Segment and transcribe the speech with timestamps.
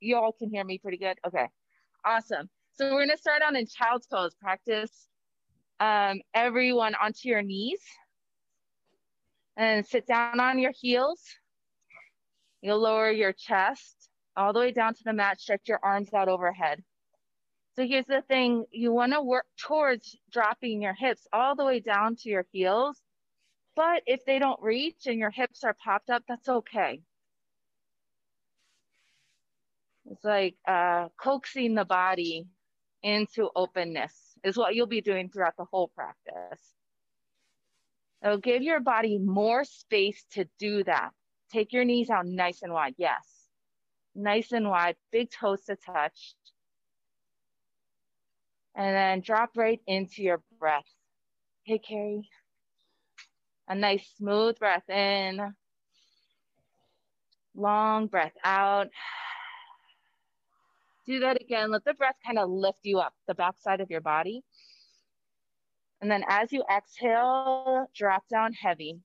[0.00, 1.18] you all can hear me pretty good?
[1.26, 1.46] Okay,
[2.04, 2.48] awesome.
[2.72, 4.34] So we're gonna start on in child's pose.
[4.34, 5.08] Practice
[5.80, 7.80] um, everyone onto your knees
[9.56, 11.22] and sit down on your heels.
[12.62, 16.28] You'll lower your chest all the way down to the mat, stretch your arms out
[16.28, 16.82] overhead.
[17.74, 22.16] So here's the thing, you wanna work towards dropping your hips all the way down
[22.16, 23.00] to your heels.
[23.74, 27.02] But if they don't reach and your hips are popped up, that's okay.
[30.10, 32.46] It's like uh, coaxing the body
[33.02, 34.12] into openness
[34.44, 36.62] is what you'll be doing throughout the whole practice.
[38.24, 41.10] It'll give your body more space to do that.
[41.52, 42.94] Take your knees out nice and wide.
[42.96, 43.24] Yes.
[44.14, 46.34] Nice and wide, big toes to touch.
[48.74, 50.88] And then drop right into your breath.
[51.64, 52.28] Hey, Carrie.
[53.68, 55.54] A nice smooth breath in.
[57.54, 58.88] Long breath out.
[61.06, 61.70] Do that again.
[61.70, 64.42] Let the breath kind of lift you up the backside of your body.
[66.00, 69.00] And then as you exhale, drop down heavy.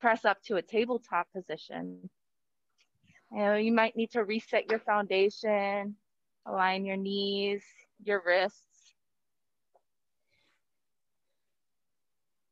[0.00, 2.08] Press up to a tabletop position.
[3.30, 5.94] Know, you might need to reset your foundation,
[6.46, 7.62] align your knees,
[8.02, 8.94] your wrists.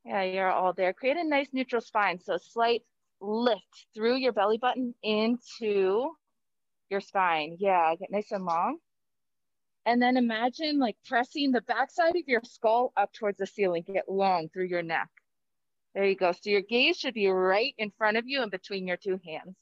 [0.04, 0.92] Yeah, you're all there.
[0.92, 2.20] Create a nice neutral spine.
[2.20, 2.82] So slight
[3.20, 6.10] lift through your belly button into
[6.90, 7.56] your spine.
[7.58, 8.78] Yeah, get nice and long.
[9.86, 14.08] And then imagine like pressing the backside of your skull up towards the ceiling, get
[14.08, 15.08] long through your neck.
[15.94, 16.32] There you go.
[16.32, 19.56] So your gaze should be right in front of you and between your two hands.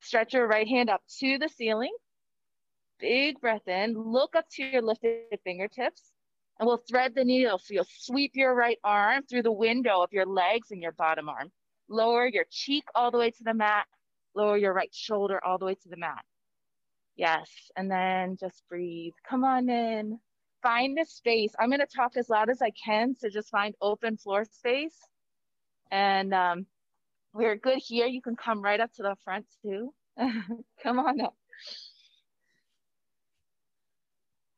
[0.00, 1.94] Stretch your right hand up to the ceiling.
[2.98, 3.92] Big breath in.
[3.92, 6.02] Look up to your lifted fingertips.
[6.58, 7.58] And we'll thread the needle.
[7.58, 11.28] So you'll sweep your right arm through the window of your legs and your bottom
[11.28, 11.52] arm.
[11.90, 13.86] Lower your cheek all the way to the mat
[14.36, 16.24] lower your right shoulder all the way to the mat.
[17.16, 19.14] Yes, and then just breathe.
[19.28, 20.20] Come on in.
[20.62, 21.52] Find the space.
[21.58, 24.98] I'm gonna talk as loud as I can, so just find open floor space.
[25.90, 26.66] And um,
[27.32, 28.06] we're good here.
[28.06, 29.94] You can come right up to the front too.
[30.82, 31.34] come on up.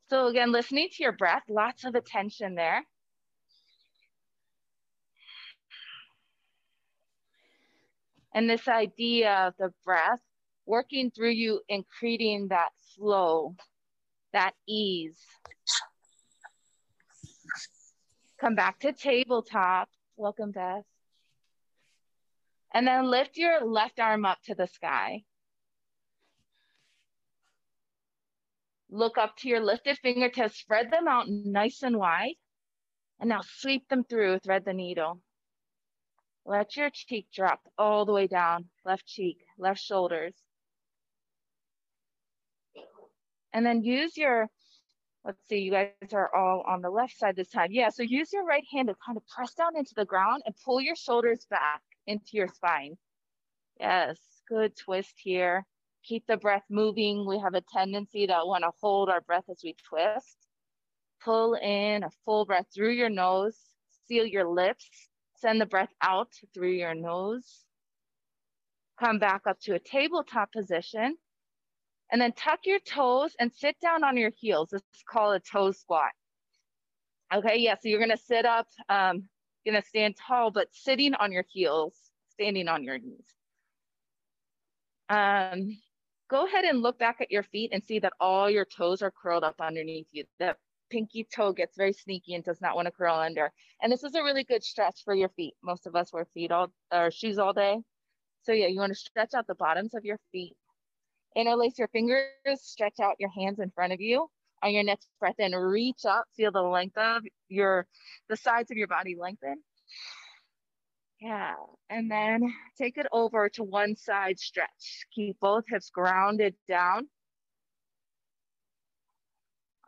[0.09, 2.83] So again, listening to your breath, lots of attention there.
[8.33, 10.21] And this idea of the breath
[10.65, 13.55] working through you and creating that flow,
[14.33, 15.19] that ease.
[18.39, 19.89] Come back to tabletop.
[20.15, 20.83] Welcome, Beth.
[22.73, 25.23] And then lift your left arm up to the sky.
[28.91, 32.35] Look up to your lifted fingertips, spread them out nice and wide.
[33.19, 35.19] And now sweep them through, thread the needle.
[36.45, 40.33] Let your cheek drop all the way down, left cheek, left shoulders.
[43.53, 44.47] And then use your,
[45.25, 47.69] let's see, you guys are all on the left side this time.
[47.71, 50.55] Yeah, so use your right hand to kind of press down into the ground and
[50.65, 52.97] pull your shoulders back into your spine.
[53.79, 54.17] Yes,
[54.47, 55.65] good twist here.
[56.03, 57.27] Keep the breath moving.
[57.27, 60.37] We have a tendency to want to hold our breath as we twist.
[61.23, 63.57] Pull in a full breath through your nose,
[64.07, 65.08] seal your lips,
[65.41, 67.63] Send the breath out through your nose.
[68.99, 71.15] Come back up to a tabletop position.
[72.11, 74.69] And then tuck your toes and sit down on your heels.
[74.71, 76.11] This is called a toe squat.
[77.33, 79.29] Okay, yeah, so you're gonna sit up, um,
[79.65, 81.95] gonna stand tall, but sitting on your heels,
[82.31, 83.27] standing on your knees.
[85.09, 85.77] Um,
[86.29, 89.11] go ahead and look back at your feet and see that all your toes are
[89.11, 90.25] curled up underneath you.
[90.39, 90.57] That
[90.89, 93.51] pinky toe gets very sneaky and does not want to curl under.
[93.81, 95.53] And this is a really good stretch for your feet.
[95.63, 97.79] Most of us wear feet all or shoes all day.
[98.43, 100.55] So yeah, you want to stretch out the bottoms of your feet.
[101.35, 102.27] Interlace your fingers,
[102.57, 104.27] stretch out your hands in front of you.
[104.61, 107.87] On your next breath in, reach up, feel the length of your,
[108.27, 109.63] the sides of your body lengthen.
[111.21, 111.55] Yeah,
[111.89, 115.05] and then take it over to one side stretch.
[115.13, 117.07] Keep both hips grounded down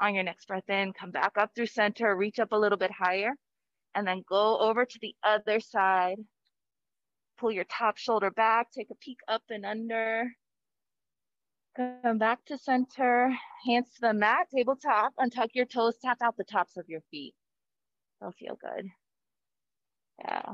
[0.01, 2.91] on your next breath in, come back up through center, reach up a little bit
[2.91, 3.33] higher,
[3.95, 6.17] and then go over to the other side.
[7.37, 10.25] Pull your top shoulder back, take a peek up and under.
[11.77, 13.33] Come back to center,
[13.65, 17.33] hands to the mat, tabletop, untuck your toes, tap out the tops of your feet.
[18.19, 18.87] They'll feel good.
[20.19, 20.53] Yeah.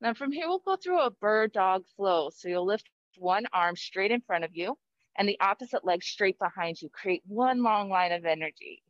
[0.00, 2.30] Then from here, we'll go through a bird dog flow.
[2.34, 2.88] So you'll lift
[3.18, 4.76] one arm straight in front of you
[5.16, 6.88] and the opposite leg straight behind you.
[6.90, 8.82] Create one long line of energy.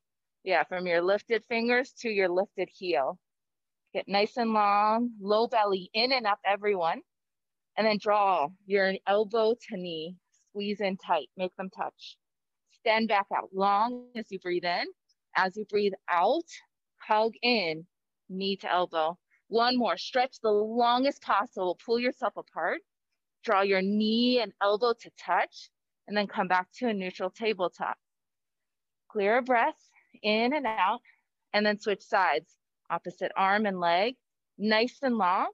[0.44, 3.18] Yeah, from your lifted fingers to your lifted heel.
[3.92, 7.02] Get nice and long, low belly in and up, everyone.
[7.76, 10.16] And then draw your elbow to knee,
[10.48, 12.16] squeeze in tight, make them touch.
[12.72, 14.84] Stand back out long as you breathe in.
[15.36, 16.46] As you breathe out,
[16.96, 17.86] hug in,
[18.28, 19.18] knee to elbow.
[19.48, 22.80] One more, stretch the longest possible, pull yourself apart,
[23.44, 25.70] draw your knee and elbow to touch,
[26.10, 27.96] and then come back to a neutral tabletop.
[29.12, 29.78] Clear a breath
[30.24, 31.02] in and out,
[31.52, 32.52] and then switch sides,
[32.90, 34.16] opposite arm and leg,
[34.58, 35.50] nice and long,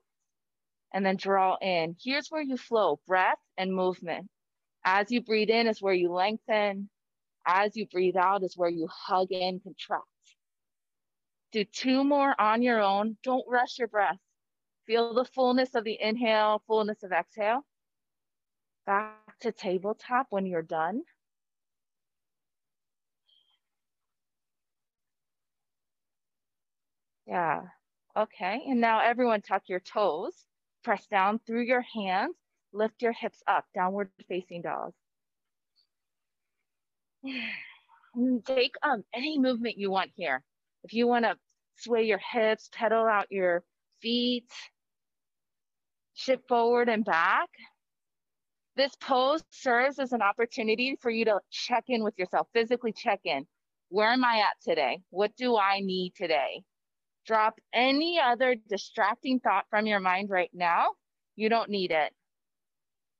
[0.94, 1.94] and then draw in.
[2.02, 4.28] Here's where you flow, breath and movement.
[4.82, 6.88] As you breathe in is where you lengthen.
[7.46, 10.06] As you breathe out is where you hug and contract.
[11.52, 13.18] Do two more on your own.
[13.22, 14.18] Don't rush your breath.
[14.86, 17.66] Feel the fullness of the inhale, fullness of exhale.
[18.86, 21.02] Back to tabletop when you're done.
[27.26, 27.62] Yeah,
[28.16, 28.62] okay.
[28.68, 30.46] And now everyone tuck your toes,
[30.84, 32.36] press down through your hands,
[32.72, 34.92] lift your hips up, downward facing dog.
[38.46, 40.42] Take um, any movement you want here.
[40.84, 41.36] If you wanna
[41.76, 43.64] sway your hips, pedal out your
[44.00, 44.50] feet,
[46.14, 47.48] shift forward and back.
[48.76, 53.20] This pose serves as an opportunity for you to check in with yourself, physically check
[53.24, 53.46] in.
[53.88, 55.00] Where am I at today?
[55.10, 56.62] What do I need today?
[57.26, 60.90] Drop any other distracting thought from your mind right now.
[61.36, 62.12] You don't need it.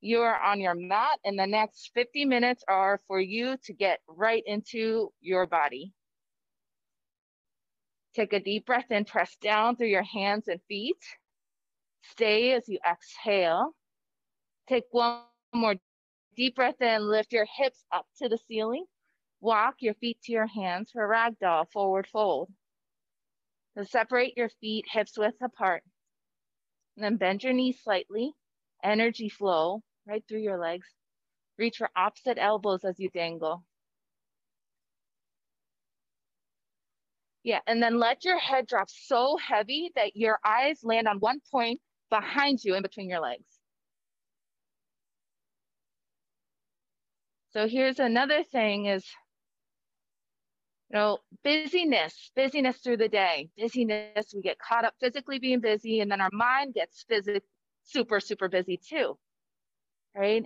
[0.03, 4.01] You are on your mat, and the next 50 minutes are for you to get
[4.07, 5.93] right into your body.
[8.15, 11.03] Take a deep breath and press down through your hands and feet.
[12.03, 13.73] Stay as you exhale.
[14.69, 15.21] Take one
[15.57, 15.77] more
[16.37, 18.85] deep breath in, lift your hips up to the ceiling.
[19.41, 22.51] Walk your feet to your hands for ragdoll, forward fold.
[23.77, 25.83] So separate your feet hips width apart.
[26.97, 28.33] And then bend your knees slightly.
[28.83, 30.87] Energy flow right through your legs.
[31.59, 33.65] Reach for opposite elbows as you dangle.
[37.45, 41.41] Yeah, and then let your head drop so heavy that your eyes land on one
[41.51, 41.81] point
[42.11, 43.56] behind you in between your legs.
[47.57, 49.03] So here's another thing is
[50.91, 56.01] you know, busyness, busyness through the day, busyness, we get caught up physically being busy
[56.01, 57.43] and then our mind gets physic
[57.83, 59.17] super, super busy too,
[60.15, 60.45] right?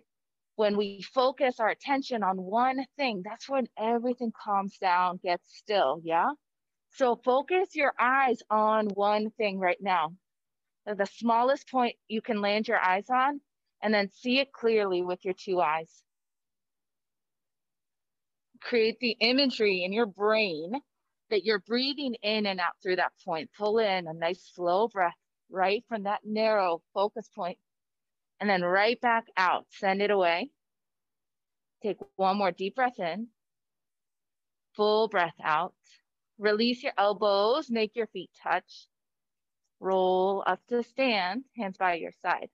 [0.55, 6.01] When we focus our attention on one thing, that's when everything calms down, gets still,
[6.05, 6.29] yeah?
[6.91, 10.15] So focus your eyes on one thing right now.
[10.87, 13.41] The smallest point you can land your eyes on,
[13.83, 16.05] and then see it clearly with your two eyes
[18.61, 20.73] create the imagery in your brain
[21.31, 23.51] that you're breathing in and out through that point.
[23.57, 25.15] Pull in a nice slow breath
[25.51, 27.59] right from that narrow focus point,
[28.41, 29.67] and then right back out.
[29.71, 30.51] Send it away.
[31.83, 33.29] Take one more deep breath in.
[34.77, 35.75] Full breath out.
[36.39, 38.89] Release your elbows, make your feet touch.
[39.81, 42.51] Roll up to stand, hands by your side.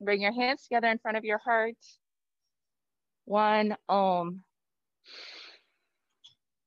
[0.00, 1.76] Bring your hands together in front of your heart.
[3.26, 4.42] One Om.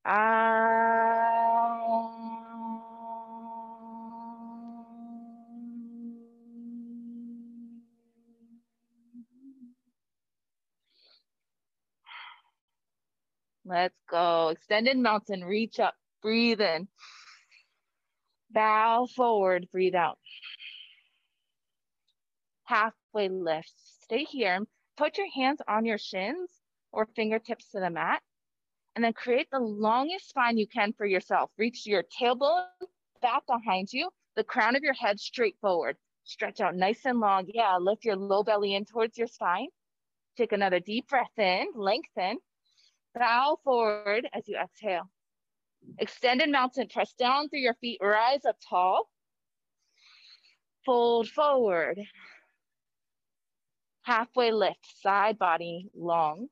[0.06, 0.94] Ah.
[13.66, 14.50] Let's go.
[14.50, 16.88] Extended mountain, reach up, breathe in.
[18.52, 20.20] Bow forward, breathe out.
[22.74, 23.72] Half halfway lift.
[24.02, 24.60] Stay here.
[24.98, 26.50] Put your hands on your shins
[26.92, 28.24] or fingertips to the mat.
[28.96, 31.52] And then create the longest spine you can for yourself.
[31.56, 32.66] Reach your tailbone
[33.22, 35.98] back behind you, the crown of your head straight forward.
[36.24, 37.46] Stretch out nice and long.
[37.48, 39.68] Yeah, lift your low belly in towards your spine.
[40.36, 42.40] Take another deep breath in, lengthen.
[43.14, 45.12] Bow forward as you exhale.
[46.00, 49.10] Extended mountain, press down through your feet, rise up tall.
[50.88, 52.00] Fold forward
[54.04, 56.48] halfway lift, side body long,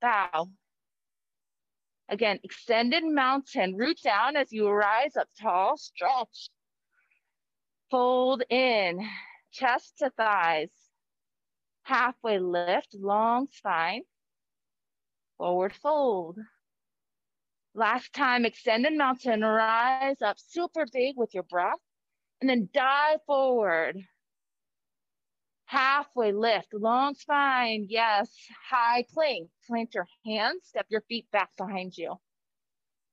[0.00, 0.48] bow.
[2.08, 6.50] Again, extended mountain, root down as you rise up tall, stretch.
[7.90, 9.08] Fold in,
[9.52, 10.70] chest to thighs.
[11.82, 14.02] Halfway lift, long spine.
[15.38, 16.38] Forward fold.
[17.74, 21.80] Last time, extended mountain, rise up super big with your breath,
[22.40, 24.04] and then dive forward
[25.66, 28.30] halfway lift, long spine, yes,
[28.70, 29.48] high plank.
[29.66, 32.16] Plant your hands, step your feet back behind you.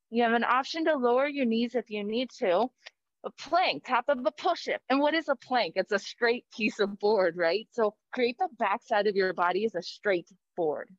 [0.10, 2.70] You have an option to lower your knees if you need to.
[3.24, 4.81] a plank, top of a push-up.
[4.89, 5.74] And what is a plank?
[5.75, 7.67] It's a straight piece of board, right?
[7.72, 10.27] So create the backside of your body as a straight
[10.58, 10.89] board.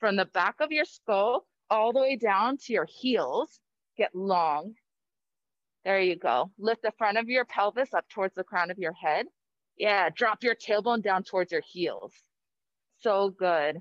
[0.00, 3.60] From the back of your skull all the way down to your heels,
[3.96, 4.74] get long.
[5.84, 6.50] There you go.
[6.58, 9.26] Lift the front of your pelvis up towards the crown of your head.
[9.78, 12.12] Yeah, drop your tailbone down towards your heels.
[13.00, 13.78] So good.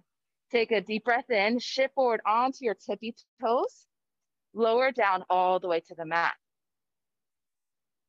[0.51, 3.87] Take a deep breath in, shift forward onto your tippy toes,
[4.53, 6.35] lower down all the way to the mat.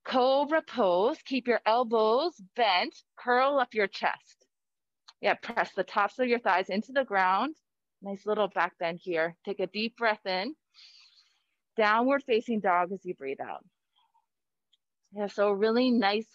[0.04, 4.46] Cobra pose, keep your elbows bent, curl up your chest.
[5.20, 7.56] Yeah, press the tops of your thighs into the ground.
[8.00, 9.34] Nice little back bend here.
[9.44, 10.54] Take a deep breath in.
[11.76, 13.64] Downward facing dog as you breathe out.
[15.12, 16.26] Yeah, so really nice,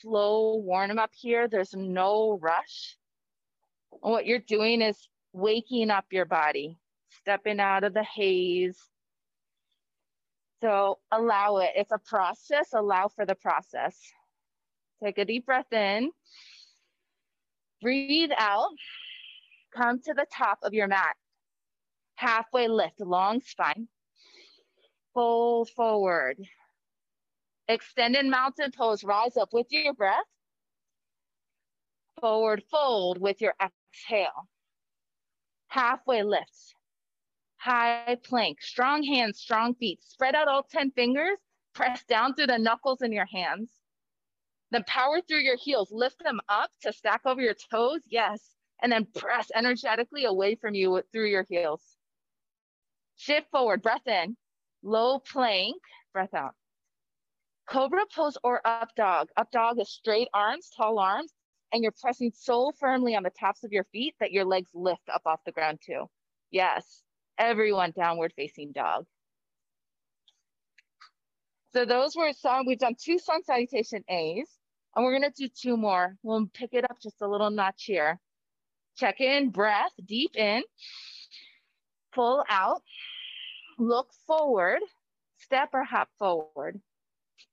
[0.00, 1.48] slow warm up here.
[1.48, 2.96] There's no rush.
[4.02, 6.78] And what you're doing is waking up your body,
[7.08, 8.78] stepping out of the haze,
[10.60, 11.70] so allow it.
[11.76, 12.70] It's a process.
[12.72, 13.96] Allow for the process.
[15.02, 16.10] Take a deep breath in.
[17.80, 18.74] Breathe out.
[19.74, 21.14] Come to the top of your mat.
[22.16, 23.86] Halfway lift, long spine.
[25.14, 26.38] Fold forward.
[27.68, 29.04] Extended mountain pose.
[29.04, 30.24] Rise up with your breath.
[32.20, 34.48] Forward fold with your exhale.
[35.68, 36.74] Halfway lift
[37.58, 40.02] high plank, strong hands, strong feet.
[40.02, 41.38] Spread out all 10 fingers,
[41.74, 43.70] press down through the knuckles in your hands.
[44.70, 48.54] Then power through your heels, lift them up to stack over your toes, yes.
[48.82, 51.82] And then press energetically away from you through your heels.
[53.16, 54.36] Shift forward, breath in,
[54.82, 55.82] low plank,
[56.12, 56.54] breath out.
[57.70, 59.28] Cobra pose or up dog.
[59.36, 61.32] Up dog is straight arms, tall arms,
[61.72, 65.08] and you're pressing so firmly on the tops of your feet that your legs lift
[65.12, 66.06] up off the ground too.
[66.50, 67.02] Yes
[67.38, 69.06] everyone downward facing dog.
[71.72, 74.48] So those were some, we've done two sun salutation A's,
[74.94, 76.16] and we're gonna do two more.
[76.22, 78.18] We'll pick it up just a little notch here.
[78.96, 80.62] Check in, breath, deep in,
[82.12, 82.82] pull out,
[83.78, 84.80] look forward,
[85.36, 86.80] step or hop forward,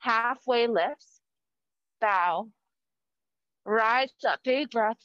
[0.06, 1.20] halfway lifts,
[2.00, 2.48] bow,
[3.66, 5.00] rise up, big breath,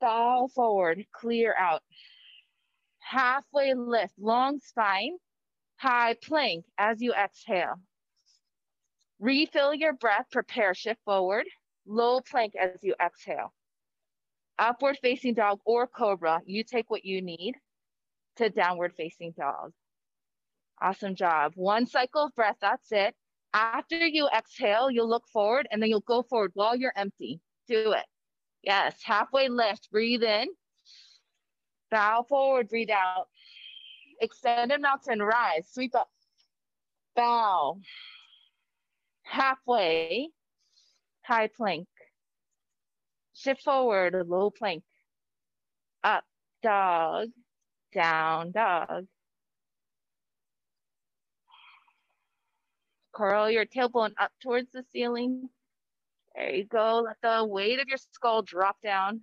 [0.00, 1.82] bow forward, clear out
[2.98, 5.16] halfway lift, long spine,
[5.76, 7.76] high plank as you exhale.
[9.20, 11.46] Refill your breath, prepare, shift forward,
[11.86, 13.52] low plank as you exhale.
[14.58, 17.54] Upward facing dog or cobra, you take what you need
[18.36, 19.72] to downward facing dog.
[20.80, 21.52] Awesome job.
[21.56, 23.14] One cycle of breath, that's it.
[23.52, 27.40] After you exhale, you'll look forward and then you'll go forward while you're empty.
[27.66, 28.06] Do it.
[28.62, 30.48] Yes, halfway lift, breathe in.
[31.90, 33.28] Bow forward, breathe out.
[34.20, 36.08] Extended mountain rise, sweep up.
[37.16, 37.80] Bow.
[39.22, 40.28] Halfway,
[41.22, 41.88] high plank.
[43.34, 44.84] Shift forward, low plank.
[46.04, 46.24] Up,
[46.62, 47.28] dog.
[47.92, 49.06] Down, dog.
[53.12, 55.48] Curl your tailbone up towards the ceiling.
[56.34, 57.04] There you go.
[57.06, 59.22] Let the weight of your skull drop down.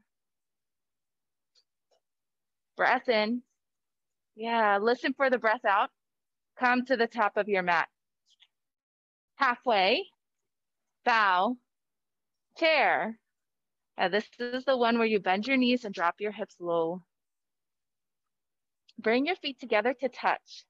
[2.76, 3.42] Breath in.
[4.36, 5.90] Yeah, listen for the breath out.
[6.60, 7.88] Come to the top of your mat.
[9.36, 10.06] Halfway,
[11.06, 11.58] bow,
[12.58, 13.20] chair.
[13.98, 17.02] Yeah, this is the one where you bend your knees and drop your hips low.
[19.00, 20.66] Bring your feet together to touch.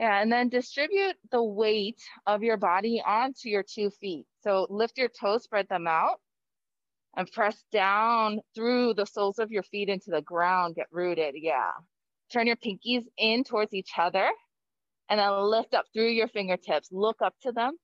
[0.00, 4.24] Yeah, and then distribute the weight of your body onto your two feet.
[4.42, 6.20] So lift your toes, spread them out
[7.18, 10.76] and press down through the soles of your feet into the ground.
[10.76, 11.34] Get rooted.
[11.36, 11.72] Yeah.
[12.32, 14.30] Turn your pinkies in towards each other
[15.10, 16.88] and then lift up through your fingertips.
[16.90, 17.76] Look up to them.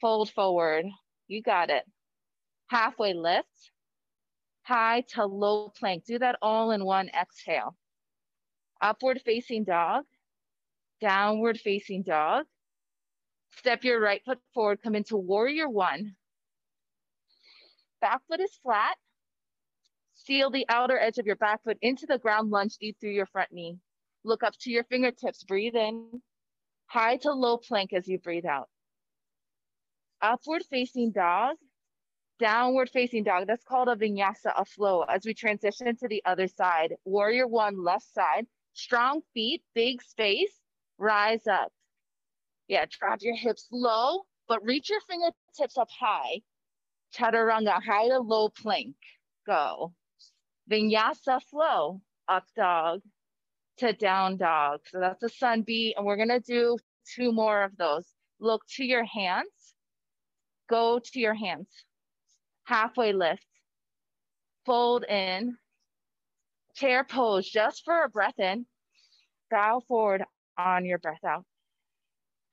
[0.00, 0.84] Fold forward.
[1.26, 1.82] You got it.
[2.68, 3.72] Halfway lift.
[4.62, 6.04] High to low plank.
[6.04, 7.76] Do that all in one exhale.
[8.80, 10.04] Upward facing dog.
[11.04, 12.46] Downward facing dog.
[13.58, 14.80] Step your right foot forward.
[14.82, 16.16] Come into warrior one
[18.04, 18.96] back foot is flat.
[20.12, 23.24] Seal the outer edge of your back foot into the ground, lunge deep through your
[23.24, 23.78] front knee.
[24.24, 26.20] Look up to your fingertips, breathe in.
[26.86, 28.68] High to low plank as you breathe out.
[30.20, 31.56] Upward facing dog,
[32.38, 33.46] downward facing dog.
[33.46, 35.02] That's called a vinyasa, a flow.
[35.02, 38.46] As we transition to the other side, warrior one, left side.
[38.74, 40.60] Strong feet, big space,
[40.98, 41.72] rise up.
[42.68, 46.40] Yeah, drop your hips low, but reach your fingertips up high.
[47.14, 48.96] Chaturanga, high to low plank,
[49.46, 49.92] go.
[50.70, 53.00] Vinyasa flow, up dog.
[53.78, 54.80] to down dog.
[54.90, 56.78] So that's a sun B, and we're gonna do
[57.14, 58.06] two more of those.
[58.40, 59.74] Look to your hands,
[60.68, 61.68] go to your hands.
[62.64, 63.46] Halfway lift,
[64.64, 65.56] fold in,
[66.76, 68.66] chair pose just for a breath in,
[69.50, 70.24] bow forward
[70.56, 71.44] on your breath out.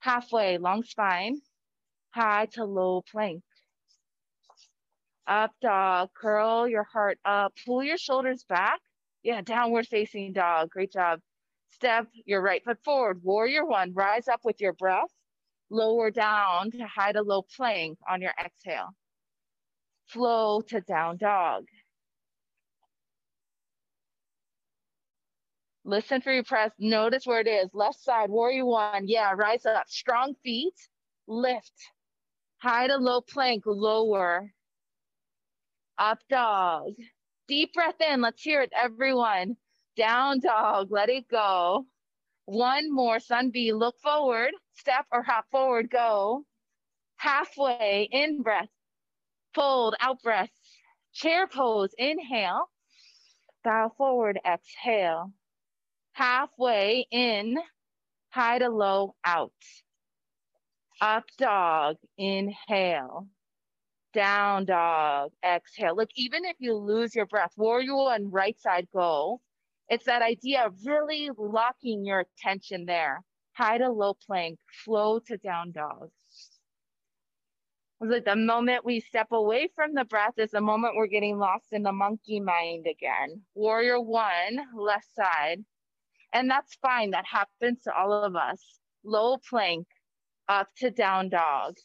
[0.00, 1.40] Halfway, long spine,
[2.10, 3.42] high to low plank.
[5.26, 8.80] Up dog, curl your heart up, pull your shoulders back.
[9.22, 11.20] Yeah, downward facing dog, great job.
[11.70, 15.10] Step your right foot forward, warrior one, rise up with your breath,
[15.70, 18.90] lower down to high to low plank on your exhale.
[20.08, 21.64] Flow to down dog.
[25.84, 26.70] Listen for your press.
[26.78, 27.68] Notice where it is.
[27.74, 29.08] Left side, warrior one.
[29.08, 29.88] Yeah, rise up.
[29.88, 30.74] Strong feet,
[31.26, 31.72] lift.
[32.58, 34.52] High to low plank, lower.
[35.98, 36.92] Up dog.
[37.48, 38.20] Deep breath in.
[38.20, 39.56] Let's hear it, everyone.
[39.96, 40.92] Down dog.
[40.92, 41.86] Let it go.
[42.44, 43.18] One more.
[43.18, 43.72] Sun B.
[43.72, 44.52] Look forward.
[44.74, 45.90] Step or hop forward.
[45.90, 46.44] Go.
[47.16, 48.08] Halfway.
[48.12, 48.70] In breath.
[49.54, 49.96] Fold.
[50.00, 50.50] Out breath.
[51.12, 51.92] Chair pose.
[51.98, 52.70] Inhale.
[53.64, 54.38] Bow forward.
[54.46, 55.32] Exhale
[56.12, 57.58] halfway in,
[58.30, 59.52] high to low, out.
[61.00, 63.26] Up dog, inhale.
[64.14, 65.96] Down dog, exhale.
[65.96, 69.40] Look, even if you lose your breath, warrior one, right side go.
[69.88, 73.22] It's that idea of really locking your attention there.
[73.54, 76.10] High to low plank, flow to down dog.
[78.00, 81.66] Like the moment we step away from the breath is the moment we're getting lost
[81.72, 83.42] in the monkey mind again.
[83.54, 85.64] Warrior one, left side.
[86.32, 87.10] And that's fine.
[87.10, 88.60] That happens to all of us.
[89.04, 89.86] Low plank,
[90.48, 91.76] up to down dog.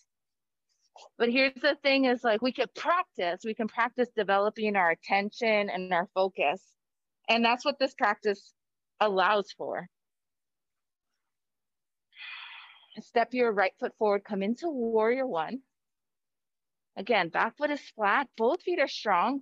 [1.17, 5.69] But here's the thing is like we could practice, we can practice developing our attention
[5.69, 6.61] and our focus.
[7.29, 8.53] And that's what this practice
[8.99, 9.87] allows for.
[12.99, 15.59] Step your right foot forward, come into warrior one.
[16.95, 19.41] Again, back foot is flat, both feet are strong.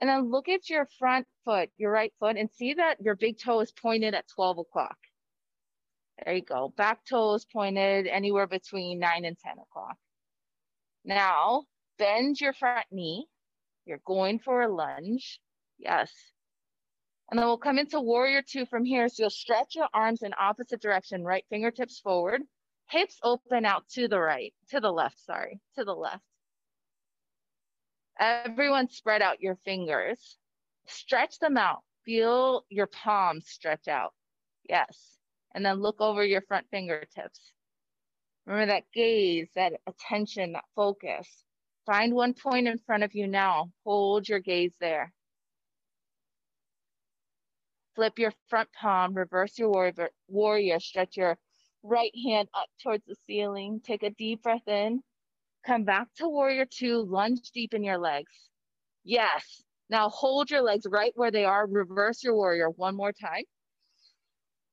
[0.00, 3.38] And then look at your front foot, your right foot, and see that your big
[3.38, 4.96] toe is pointed at 12 o'clock.
[6.24, 6.72] There you go.
[6.76, 9.96] Back toe is pointed anywhere between 9 and 10 o'clock.
[11.04, 11.64] Now,
[11.98, 13.26] bend your front knee.
[13.84, 15.40] You're going for a lunge.
[15.78, 16.12] Yes.
[17.30, 19.08] And then we'll come into warrior two from here.
[19.08, 22.42] So you'll stretch your arms in opposite direction, right fingertips forward,
[22.90, 26.22] hips open out to the right, to the left, sorry, to the left.
[28.18, 30.38] Everyone spread out your fingers.
[30.86, 31.82] Stretch them out.
[32.04, 34.12] Feel your palms stretch out.
[34.68, 35.18] Yes.
[35.54, 37.52] And then look over your front fingertips.
[38.46, 41.44] Remember that gaze, that attention, that focus.
[41.86, 43.70] Find one point in front of you now.
[43.84, 45.12] Hold your gaze there.
[47.94, 50.80] Flip your front palm, reverse your warrior, warrior.
[50.80, 51.38] Stretch your
[51.82, 53.80] right hand up towards the ceiling.
[53.84, 55.02] Take a deep breath in.
[55.66, 58.32] Come back to warrior two, lunge deep in your legs.
[59.02, 59.62] Yes.
[59.88, 61.66] Now hold your legs right where they are.
[61.66, 63.44] Reverse your warrior one more time.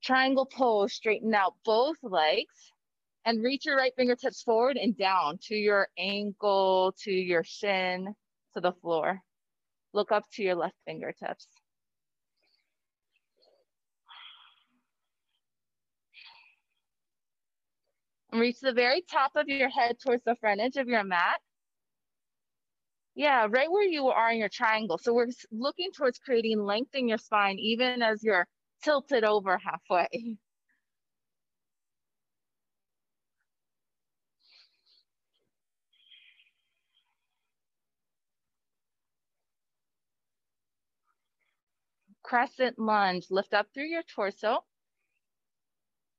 [0.04, 2.72] Triangle pose, straighten out both legs
[3.26, 8.14] and reach your right fingertips forward and down to your ankle, to your shin,
[8.54, 9.22] to the floor.
[9.94, 11.48] Look up to your left fingertips.
[18.40, 21.42] Reach the very top of your head towards the front edge of your mat.
[23.16, 24.98] Yeah, right where you are in your triangle.
[24.98, 28.48] So we're looking towards creating length in your spine, even as you're
[28.84, 30.38] tilted over halfway.
[42.24, 44.66] Crescent lunge, lift up through your torso.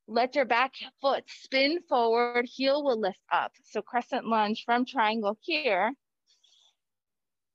[0.08, 3.52] Let your back foot spin forward, heel will lift up.
[3.64, 5.94] So crescent lunge from triangle here.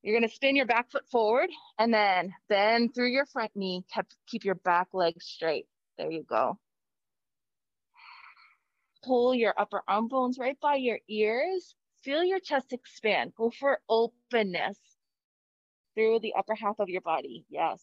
[0.01, 3.83] You're gonna spin your back foot forward and then bend through your front knee,
[4.27, 5.67] keep your back leg straight.
[5.97, 6.57] There you go.
[9.03, 11.75] Pull your upper arm bones right by your ears.
[12.03, 13.33] Feel your chest expand.
[13.35, 14.79] Go for openness
[15.95, 17.45] through the upper half of your body.
[17.49, 17.81] Yes.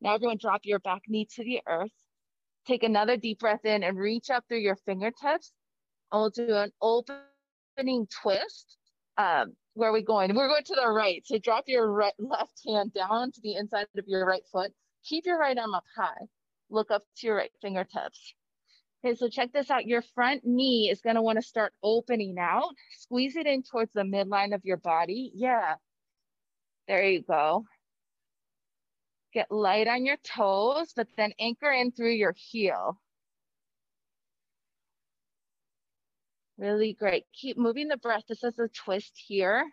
[0.00, 2.05] Now everyone drop your back knee to the earth.
[2.66, 5.52] Take another deep breath in and reach up through your fingertips.
[6.12, 8.76] And we'll do an opening twist.
[9.16, 10.34] Um, where are we going?
[10.34, 11.22] We're going to the right.
[11.26, 14.72] So drop your right, left hand down to the inside of your right foot.
[15.04, 16.26] Keep your right arm up high.
[16.70, 18.34] Look up to your right fingertips.
[19.04, 19.86] Okay, so check this out.
[19.86, 22.74] Your front knee is gonna wanna start opening out.
[22.98, 25.30] Squeeze it in towards the midline of your body.
[25.34, 25.74] Yeah,
[26.88, 27.64] there you go.
[29.32, 32.98] Get light on your toes, but then anchor in through your heel.
[36.58, 37.24] Really great.
[37.34, 38.24] Keep moving the breath.
[38.28, 39.66] This is a twist here.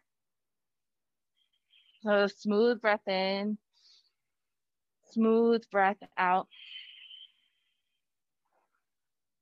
[2.02, 3.58] So smooth breath in,
[5.12, 6.48] smooth breath out.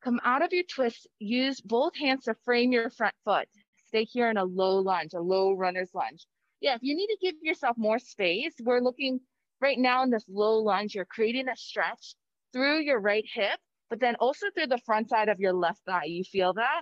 [0.03, 3.47] Come out of your twist, use both hands to frame your front foot.
[3.87, 6.27] Stay here in a low lunge, a low runner's lunge.
[6.59, 9.19] Yeah, if you need to give yourself more space, we're looking
[9.61, 12.15] right now in this low lunge, you're creating a stretch
[12.53, 16.05] through your right hip, but then also through the front side of your left thigh.
[16.05, 16.81] You feel that?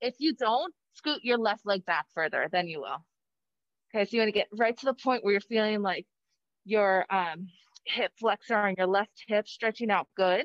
[0.00, 3.04] If you don't, scoot your left leg back further, then you will.
[3.94, 6.06] Okay, so you wanna get right to the point where you're feeling like
[6.64, 7.48] your um,
[7.84, 10.44] hip flexor on your left hip stretching out good.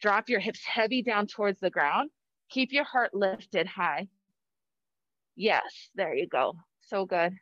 [0.00, 2.10] Drop your hips heavy down towards the ground.
[2.50, 4.08] Keep your heart lifted high.
[5.34, 6.54] Yes, there you go.
[6.82, 7.32] So good.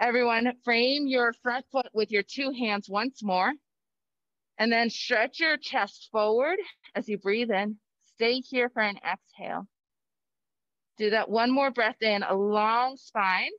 [0.00, 3.52] Everyone, frame your front foot with your two hands once more.
[4.56, 6.58] And then stretch your chest forward
[6.94, 7.76] as you breathe in.
[8.14, 9.66] Stay here for an exhale.
[10.96, 13.50] Do that one more breath in, a long spine.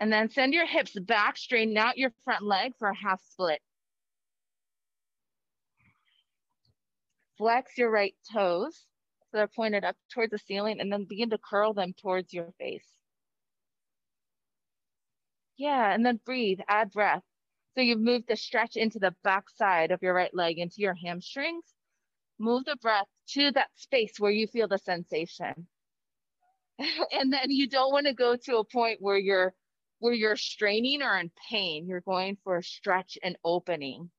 [0.00, 3.60] And then send your hips back, straighten out your front leg for a half split.
[7.38, 8.86] Flex your right toes
[9.30, 12.52] so they're pointed up towards the ceiling and then begin to curl them towards your
[12.58, 12.86] face.
[15.62, 17.22] Yeah, and then breathe, add breath.
[17.76, 20.94] So you've moved the stretch into the back side of your right leg, into your
[20.94, 21.72] hamstrings.
[22.40, 25.68] Move the breath to that space where you feel the sensation.
[27.12, 29.54] and then you don't want to go to a point where you're
[30.00, 34.10] where you're straining or in pain, you're going for a stretch and opening.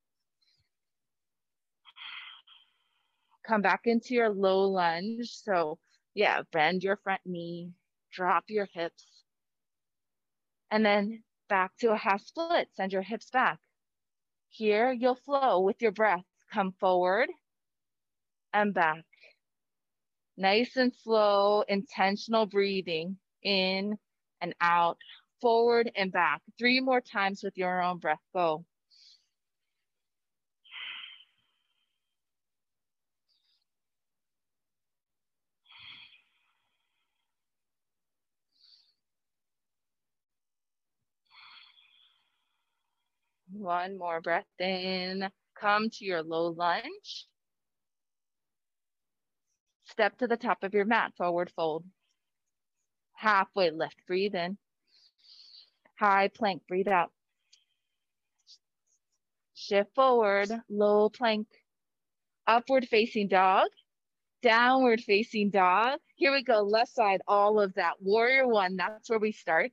[3.46, 5.30] Come back into your low lunge.
[5.30, 5.78] So
[6.14, 7.74] yeah, bend your front knee,
[8.14, 9.26] drop your hips,
[10.72, 12.68] and then back to a half split.
[12.74, 13.60] Send your hips back.
[14.50, 16.26] Here, you'll flow with your breath.
[16.52, 17.30] Come forward
[18.54, 19.04] and back.
[20.36, 24.00] Nice and slow, intentional breathing in
[24.42, 24.98] and out
[25.42, 26.42] forward and back.
[26.58, 28.26] Three more times with your own breath.
[28.34, 28.66] Go.
[43.54, 45.30] One more breath in.
[45.60, 47.28] Come to your low lunge.
[49.86, 51.86] Step to the top of your mat, forward fold.
[53.13, 54.58] Halfway lift, breathe in.
[56.00, 57.12] High plank, breathe out.
[59.54, 61.48] Shift forward, low plank.
[62.48, 63.68] Upward facing dog,
[64.42, 66.00] downward facing dog.
[66.16, 67.94] Here we go, left side, all of that.
[68.02, 69.72] Warrior one, that's where we start.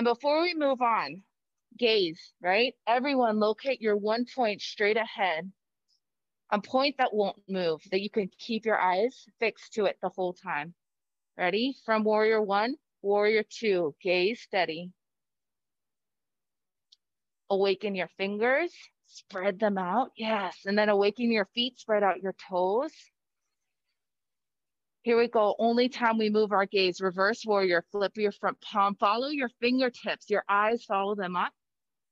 [0.00, 1.24] And before we move on,
[1.76, 2.72] gaze, right?
[2.86, 5.52] Everyone locate your one point straight ahead,
[6.50, 10.08] a point that won't move, that you can keep your eyes fixed to it the
[10.08, 10.72] whole time.
[11.36, 11.76] Ready?
[11.84, 14.90] From warrior one, warrior two, gaze steady.
[17.50, 18.72] Awaken your fingers,
[19.04, 20.12] spread them out.
[20.16, 20.56] Yes.
[20.64, 22.94] And then awaken your feet, spread out your toes.
[25.02, 25.54] Here we go.
[25.58, 27.00] Only time we move our gaze.
[27.00, 31.52] Reverse warrior, flip your front palm, follow your fingertips, your eyes follow them up.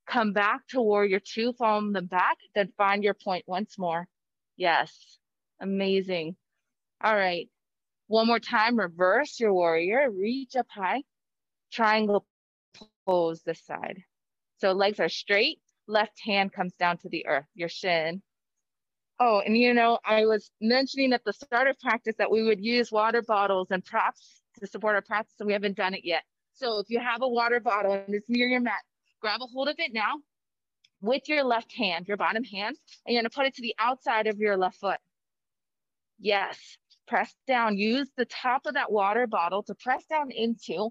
[0.06, 4.08] Come back to warrior two, follow them back, then find your point once more.
[4.56, 5.18] Yes,
[5.60, 6.36] amazing.
[7.04, 7.50] All right,
[8.06, 11.02] one more time, reverse your warrior, reach up high,
[11.70, 12.26] triangle
[13.06, 14.02] pose this side.
[14.60, 18.22] So legs are straight, left hand comes down to the earth, your shin.
[19.20, 22.60] Oh, and you know, I was mentioning at the start of practice that we would
[22.60, 26.22] use water bottles and props to support our practice, and we haven't done it yet.
[26.52, 28.80] So if you have a water bottle and it's near your mat,
[29.20, 30.14] grab a hold of it now
[31.00, 34.28] with your left hand, your bottom hand, and you're gonna put it to the outside
[34.28, 34.98] of your left foot.
[36.20, 36.76] Yes,
[37.08, 40.90] press down, use the top of that water bottle to press down into,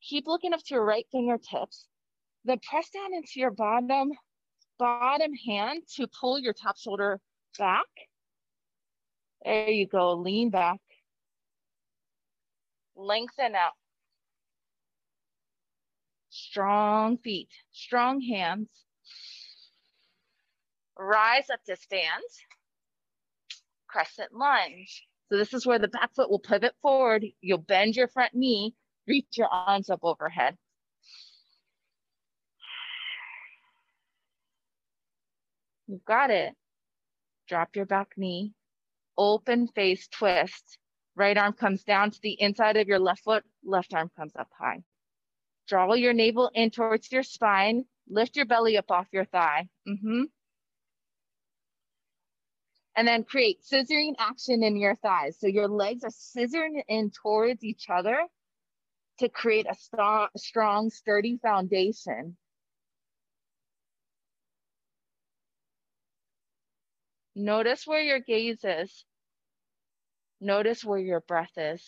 [0.00, 1.86] keep looking up to your right fingertips,
[2.44, 4.10] then press down into your bottom,
[4.78, 7.20] bottom hand to pull your top shoulder
[7.58, 7.86] back.
[9.44, 10.80] There you go, lean back.
[12.96, 13.72] Lengthen out.
[16.28, 18.68] Strong feet, strong hands.
[20.98, 22.22] Rise up to stand.
[23.88, 25.06] Crescent lunge.
[25.30, 27.24] So this is where the back foot will pivot forward.
[27.40, 28.74] You'll bend your front knee,
[29.06, 30.56] reach your arms up overhead.
[35.86, 36.54] You've got it.
[37.50, 38.52] Drop your back knee,
[39.18, 40.78] open face twist.
[41.16, 44.48] Right arm comes down to the inside of your left foot, left arm comes up
[44.56, 44.84] high.
[45.66, 47.86] Draw your navel in towards your spine.
[48.08, 49.68] Lift your belly up off your thigh.
[49.88, 50.22] Mm-hmm.
[52.94, 55.40] And then create scissoring action in your thighs.
[55.40, 58.16] So your legs are scissoring in towards each other
[59.18, 62.36] to create a strong, strong sturdy foundation.
[67.34, 69.04] Notice where your gaze is.
[70.40, 71.84] Notice where your breath is.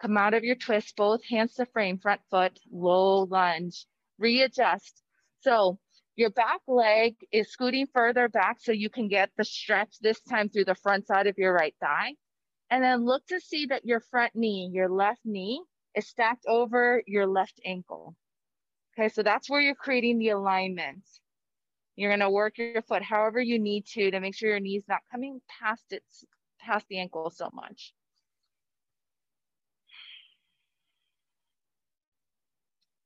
[0.00, 3.86] Come out of your twist, both hands to frame, front foot, low lunge.
[4.18, 5.02] Readjust.
[5.40, 5.78] So
[6.16, 10.48] your back leg is scooting further back so you can get the stretch this time
[10.50, 12.14] through the front side of your right thigh.
[12.70, 15.62] And then look to see that your front knee, your left knee,
[15.94, 18.14] is stacked over your left ankle.
[18.96, 21.04] Okay, so that's where you're creating the alignment.
[21.96, 25.02] You're gonna work your foot however you need to to make sure your knee's not
[25.10, 26.04] coming past it,
[26.60, 27.94] past the ankle so much.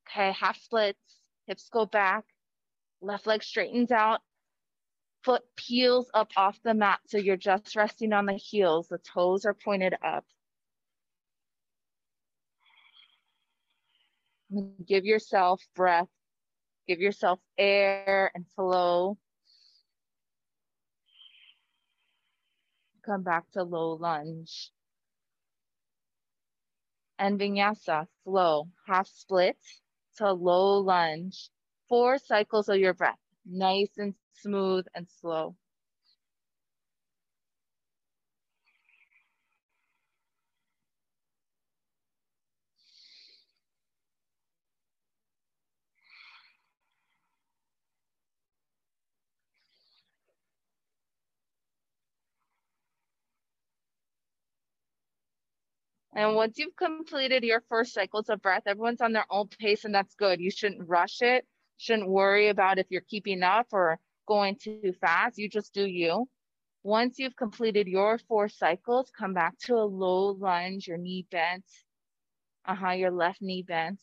[0.08, 2.24] Okay, half splits, hips go back,
[3.00, 4.22] left leg straightens out,
[5.22, 9.44] foot peels up off the mat so you're just resting on the heels, the toes
[9.44, 10.24] are pointed up.
[14.86, 16.08] Give yourself breath,
[16.86, 19.18] give yourself air and flow.
[23.04, 24.72] Come back to low lunge.
[27.18, 29.58] And vinyasa, flow, half split
[30.16, 31.50] to low lunge.
[31.88, 35.56] Four cycles of your breath, nice and smooth and slow.
[56.18, 59.94] And once you've completed your first cycles of breath, everyone's on their own pace and
[59.94, 60.40] that's good.
[60.40, 61.46] You shouldn't rush it.
[61.76, 65.38] Shouldn't worry about if you're keeping up or going too fast.
[65.38, 66.28] You just do you.
[66.82, 71.64] Once you've completed your four cycles, come back to a low lunge, your knee bent.
[72.66, 74.00] Uh-huh, your left knee bent.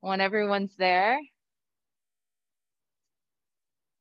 [0.00, 1.20] When everyone's there,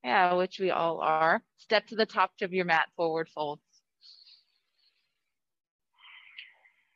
[0.04, 3.60] yeah, which we all are, step to the top of your mat, forward fold.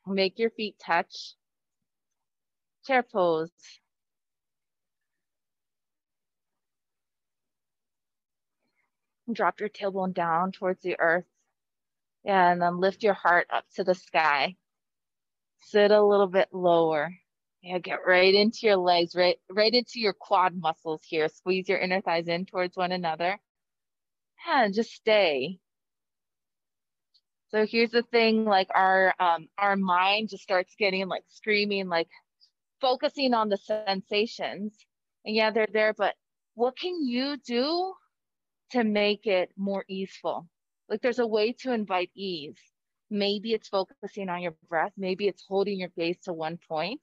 [0.07, 1.35] Make your feet touch.
[2.85, 3.51] Chair pose.
[9.31, 11.25] Drop your tailbone down towards the earth.
[12.25, 14.55] And then lift your heart up to the sky.
[15.59, 17.11] Sit a little bit lower.
[17.61, 21.27] Yeah, get right into your legs, right, right into your quad muscles here.
[21.27, 23.39] Squeeze your inner thighs in towards one another.
[24.47, 25.59] And just stay.
[27.49, 32.09] So here's the thing, like our um, our mind just starts getting like screaming, like
[32.81, 34.77] focusing on the sensations.
[35.25, 36.15] And yeah, they're there, but
[36.55, 37.93] what can you do
[38.71, 40.47] to make it more easeful?
[40.89, 42.59] Like there's a way to invite ease.
[43.09, 44.91] Maybe it's focusing on your breath.
[44.97, 47.01] Maybe it's holding your gaze to one point.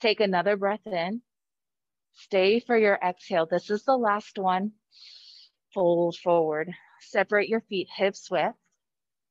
[0.00, 1.22] Take another breath in.
[2.12, 3.46] Stay for your exhale.
[3.46, 4.72] This is the last one.
[5.72, 6.70] Fold forward.
[7.00, 8.54] Separate your feet hips width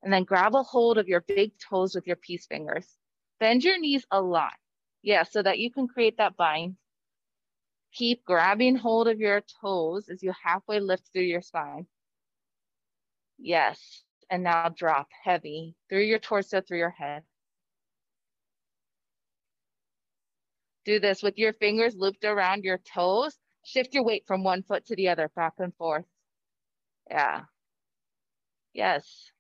[0.04, 2.88] and then grab a hold of your big toes with your peace fingers.
[3.40, 4.54] Bend your knees a lot.
[5.02, 6.76] Yeah, so that you can create that bind.
[7.94, 11.88] Keep grabbing hold of your toes as you halfway lift through your spine.
[13.38, 17.24] Yes, and now drop heavy through your torso, through your head.
[20.86, 23.38] Do this with your fingers looped around your toes.
[23.66, 26.06] Shift your weight from one foot to the other, back and forth.
[27.10, 27.42] Yeah.
[28.74, 29.32] Yes.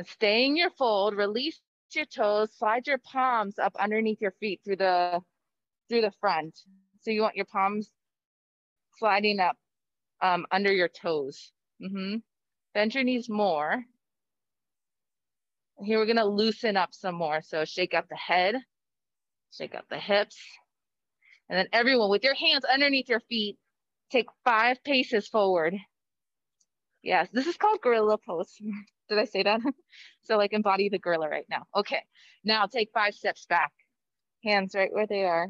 [0.00, 1.60] And stay in your fold, release
[1.94, 5.20] your toes, slide your palms up underneath your feet through the
[5.90, 6.58] through the front.
[7.02, 7.90] So you want your palms
[8.96, 9.58] sliding up
[10.22, 11.52] um, under your toes.
[11.82, 12.22] Mm -hmm.
[12.72, 13.84] Bend your knees more.
[15.84, 17.42] Here we're gonna loosen up some more.
[17.42, 18.54] So shake out the head,
[19.52, 20.38] shake out the hips.
[21.48, 23.58] And then everyone with your hands underneath your feet,
[24.08, 25.74] take five paces forward.
[27.02, 28.56] Yes, this is called gorilla pose.
[29.10, 29.60] Did I say that?
[30.22, 31.66] so like embody the gorilla right now.
[31.76, 32.02] Okay,
[32.44, 33.72] now take five steps back.
[34.44, 35.48] Hands right where they are.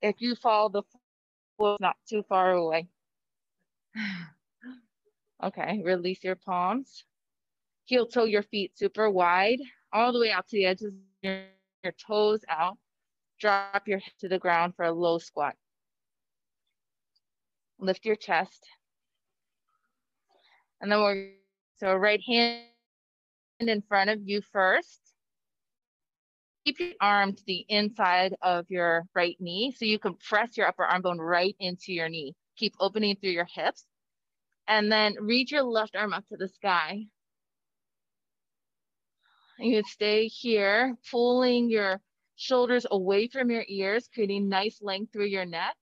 [0.00, 0.82] If you fall, the
[1.56, 2.88] floor is not too far away.
[5.44, 7.04] okay, release your palms.
[7.84, 9.60] Heel toe your feet super wide,
[9.92, 10.92] all the way out to the edges,
[11.22, 11.42] your,
[11.84, 12.78] your toes out.
[13.38, 15.54] Drop your head to the ground for a low squat.
[17.78, 18.66] Lift your chest.
[20.80, 21.32] And then we're
[21.78, 22.62] so right hand
[23.60, 25.00] in front of you first.
[26.64, 30.66] Keep your arm to the inside of your right knee so you can press your
[30.66, 32.34] upper arm bone right into your knee.
[32.56, 33.86] Keep opening through your hips.
[34.66, 37.06] And then reach your left arm up to the sky.
[39.58, 42.00] You stay here, pulling your
[42.36, 45.74] shoulders away from your ears, creating nice length through your neck.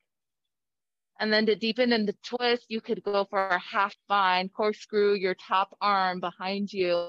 [1.19, 5.15] And then to deepen in the twist, you could go for a half bind, corkscrew
[5.15, 7.09] your top arm behind you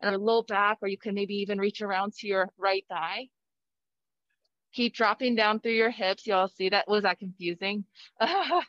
[0.00, 3.28] and a low back, or you can maybe even reach around to your right thigh.
[4.74, 6.26] Keep dropping down through your hips.
[6.26, 6.88] Y'all see that?
[6.88, 7.84] Was that confusing?
[8.20, 8.62] um,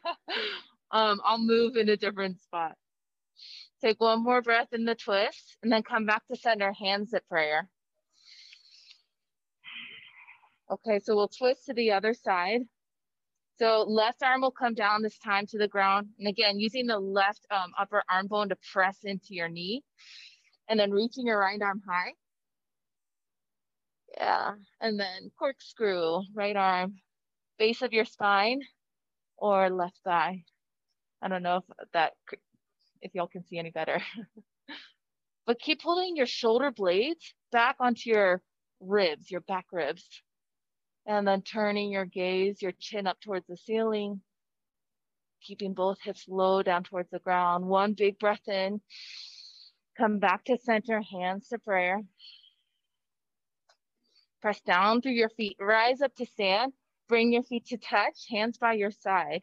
[0.92, 2.76] I'll move in a different spot.
[3.82, 7.28] Take one more breath in the twist and then come back to center, hands at
[7.28, 7.70] prayer.
[10.72, 12.62] Okay, so we'll twist to the other side.
[13.60, 16.08] So left arm will come down this time to the ground.
[16.18, 19.84] And again, using the left um, upper arm bone to press into your knee
[20.68, 22.14] and then reaching your right arm high.
[24.18, 26.96] Yeah, and then corkscrew, right arm,
[27.58, 28.62] base of your spine
[29.38, 30.44] or left thigh.
[31.22, 31.64] I don't know if
[31.94, 32.14] that,
[33.02, 34.02] if y'all can see any better.
[35.46, 38.42] but keep pulling your shoulder blades back onto your
[38.80, 40.08] ribs, your back ribs.
[41.06, 44.22] And then turning your gaze, your chin up towards the ceiling,
[45.42, 47.66] keeping both hips low down towards the ground.
[47.66, 48.82] One big breath in.
[49.98, 52.02] Come back to center, hands to prayer.
[54.42, 56.74] Press down through your feet, rise up to stand.
[57.08, 59.42] Bring your feet to touch, hands by your side.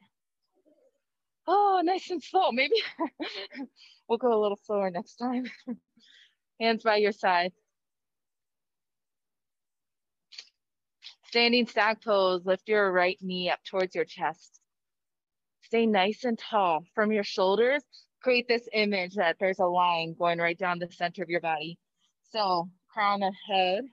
[1.47, 2.53] Oh, nice and slow.
[2.53, 2.75] Maybe
[4.09, 5.45] we'll go a little slower next time.
[6.61, 7.53] hands by your side.
[11.31, 14.61] Standing stag pose, lift your right knee up towards your chest.
[15.63, 17.85] Stay nice and tall from your shoulders
[18.23, 21.79] create this image that there's a line going right down the center of your body.
[22.31, 23.85] So crown of head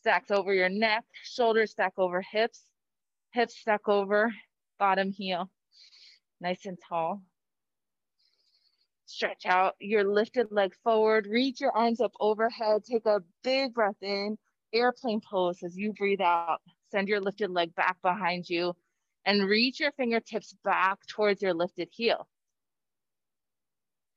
[0.00, 2.62] stacks over your neck, shoulders stack over hips,
[3.32, 4.32] hips stack over
[4.78, 5.50] bottom heel,
[6.40, 7.22] nice and tall.
[9.06, 14.00] Stretch out your lifted leg forward, reach your arms up overhead, take a big breath
[14.02, 14.38] in,
[14.72, 16.60] airplane pose as you breathe out.
[16.90, 18.74] Send your lifted leg back behind you
[19.24, 22.28] and reach your fingertips back towards your lifted heel.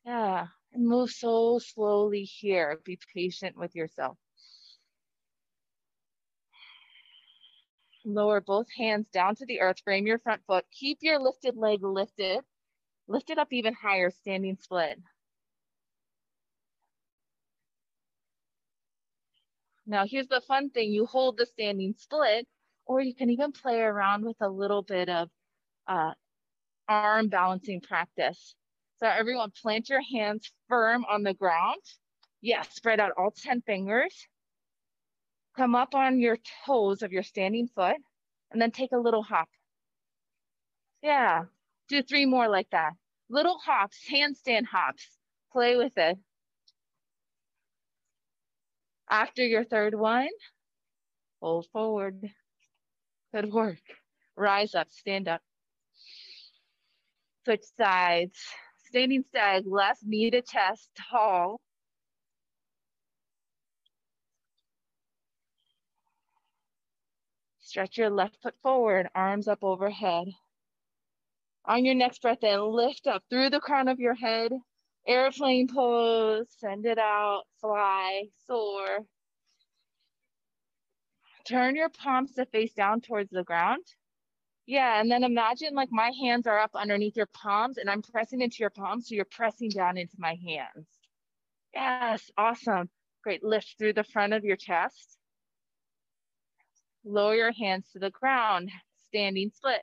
[0.05, 2.79] Yeah, and move so slowly here.
[2.85, 4.17] Be patient with yourself.
[8.05, 10.65] Lower both hands down to the earth, frame your front foot.
[10.71, 12.41] Keep your lifted leg lifted.
[13.07, 14.99] Lift it up even higher, standing split.
[19.85, 20.91] Now here's the fun thing.
[20.91, 22.47] You hold the standing split,
[22.85, 25.29] or you can even play around with a little bit of
[25.87, 26.13] uh,
[26.87, 28.55] arm balancing practice.
[28.99, 31.81] So everyone plant your hands firm on the ground.
[32.41, 34.27] Yes, spread out all 10 fingers.
[35.57, 37.97] Come up on your toes of your standing foot
[38.51, 39.49] and then take a little hop.
[41.01, 41.45] Yeah,
[41.87, 42.93] do three more like that.
[43.29, 45.07] Little hops, handstand hops.
[45.51, 46.17] Play with it.
[49.11, 50.29] After your third one,
[51.41, 52.29] fold forward.
[53.33, 53.81] Good work.
[54.37, 55.41] Rise up, stand up.
[57.43, 58.39] Switch sides.
[58.85, 61.59] Standing stag, left knee to chest, tall.
[67.59, 70.27] Stretch your left foot forward, arms up overhead.
[71.65, 74.53] On your next breath in, lift up through the crown of your head,
[75.07, 78.99] airplane pose, send it out, fly, soar.
[81.45, 83.83] Turn your palms to face down towards the ground.
[84.67, 88.41] Yeah, and then imagine like my hands are up underneath your palms and I'm pressing
[88.41, 90.87] into your palms, so you're pressing down into my hands.
[91.73, 92.89] Yes, awesome.
[93.23, 95.17] Great, lift through the front of your chest.
[97.03, 98.69] Lower your hands to the ground,
[99.07, 99.81] standing split.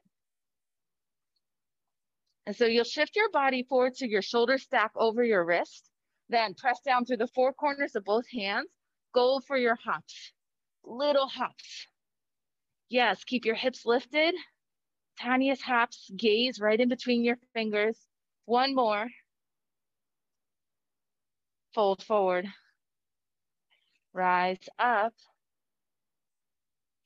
[2.48, 5.90] And so you'll shift your body forward so your shoulders stack over your wrist.
[6.30, 8.68] Then press down through the four corners of both hands.
[9.14, 10.32] Go for your hops,
[10.82, 11.86] little hops.
[12.88, 14.34] Yes, keep your hips lifted
[15.20, 17.98] tiniest hops, gaze right in between your fingers.
[18.46, 19.08] One more.
[21.74, 22.46] Fold forward.
[24.12, 25.12] Rise up.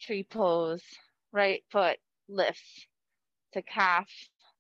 [0.00, 0.84] Tree pose.
[1.32, 2.86] Right foot lifts
[3.54, 4.08] to calf,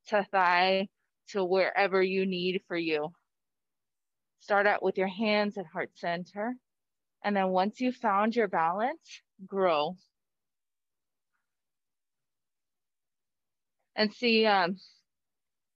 [0.08, 0.88] to thigh,
[1.30, 3.12] to wherever you need for you.
[4.40, 6.54] Start out with your hands at heart center.
[7.24, 9.96] And then once you found your balance, grow.
[13.96, 14.46] and see.
[14.46, 14.76] Um,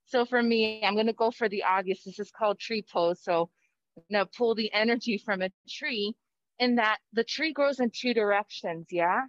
[0.07, 2.03] so for me, I'm gonna go for the obvious.
[2.03, 3.23] This is called tree pose.
[3.23, 3.49] So
[4.09, 6.15] Now pull the energy from a tree
[6.59, 9.23] in that the tree grows in two directions, yeah?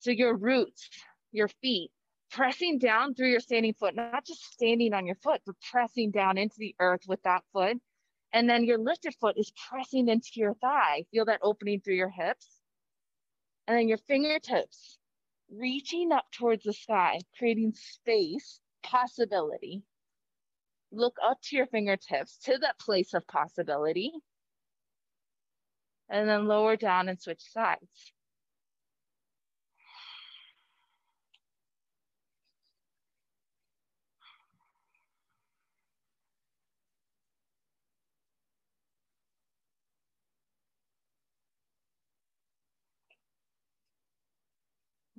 [0.00, 0.88] So your roots,
[1.32, 1.90] your feet,
[2.32, 6.38] pressing down through your standing foot, not just standing on your foot, but pressing down
[6.38, 7.76] into the earth with that foot.
[8.32, 11.04] And then your lifted foot is pressing into your thigh.
[11.12, 12.48] Feel that opening through your hips.
[13.68, 14.98] And then your fingertips
[15.50, 19.82] reaching up towards the sky, creating space, possibility.
[20.90, 24.12] Look up to your fingertips to that place of possibility.
[26.08, 28.12] And then lower down and switch sides.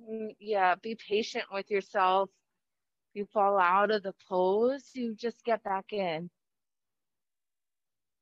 [0.04, 2.30] Mm, yeah, be patient with yourself.
[3.14, 6.30] You fall out of the pose, you just get back in.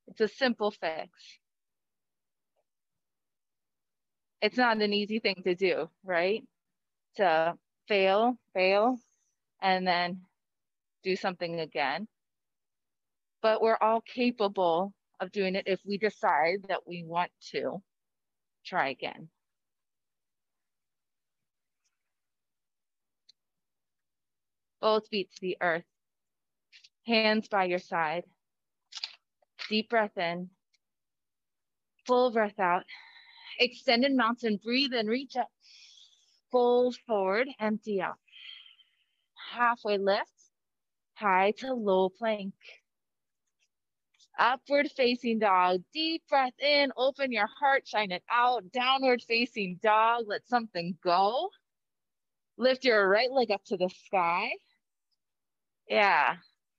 [0.07, 1.39] It's a simple fix.
[4.41, 6.43] It's not an easy thing to do, right?
[7.17, 7.57] To
[7.87, 8.99] fail, fail,
[9.61, 10.25] and then
[11.03, 12.07] do something again.
[13.43, 17.83] But we're all capable of doing it if we decide that we want to
[18.65, 19.29] try again.
[24.83, 25.85] Both feet to the earth,
[27.07, 28.25] hands by your side.
[29.69, 30.49] Deep breath in,
[32.05, 32.83] full breath out.
[33.59, 35.47] Extended mountain, breathe in, reach up,
[36.51, 38.17] fold forward, empty out.
[39.53, 40.51] Halfway lift,
[41.13, 42.53] high to low plank.
[44.37, 48.69] Upward facing dog, deep breath in, open your heart, shine it out.
[48.73, 51.49] Downward facing dog, let something go.
[52.57, 54.51] Lift your right leg up to the sky.
[55.87, 56.35] Yeah.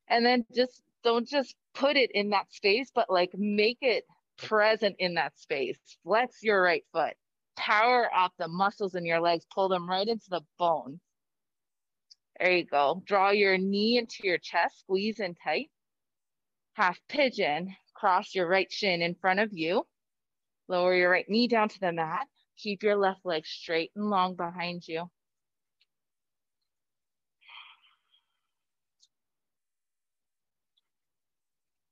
[0.08, 4.04] And then just don't just put it in that space, but like make it
[4.38, 5.78] present in that space.
[6.02, 7.14] Flex your right foot.
[7.56, 11.00] Power up the muscles in your legs, pull them right into the bone.
[12.40, 13.02] There you go.
[13.06, 15.70] Draw your knee into your chest, squeeze in tight.
[16.74, 19.86] Half pigeon, cross your right shin in front of you.
[20.66, 22.26] Lower your right knee down to the mat.
[22.58, 25.08] Keep your left leg straight and long behind you.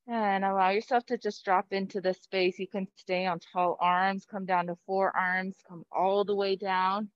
[0.08, 2.58] And allow yourself to just drop into the space.
[2.58, 7.10] You can stay on tall arms, come down to forearms, come all the way down.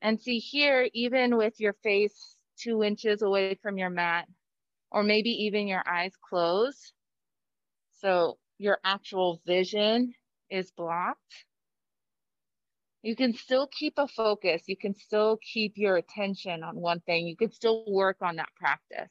[0.00, 4.26] And see here, even with your face two inches away from your mat,
[4.90, 6.92] or maybe even your eyes closed.
[8.00, 10.14] So your actual vision
[10.50, 11.44] is blocked.
[13.02, 14.62] You can still keep a focus.
[14.66, 17.26] You can still keep your attention on one thing.
[17.26, 19.10] You can still work on that practice.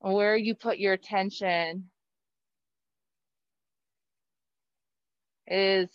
[0.00, 1.90] Where you put your attention
[5.46, 5.88] is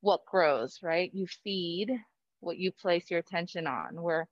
[0.00, 1.10] what grows, right?
[1.14, 1.90] You feed
[2.40, 4.28] what you place your attention on, where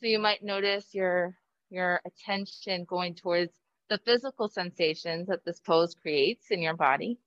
[0.00, 1.34] So you might notice your,
[1.70, 3.52] your attention going towards
[3.88, 7.18] the physical sensations that this pose creates in your body.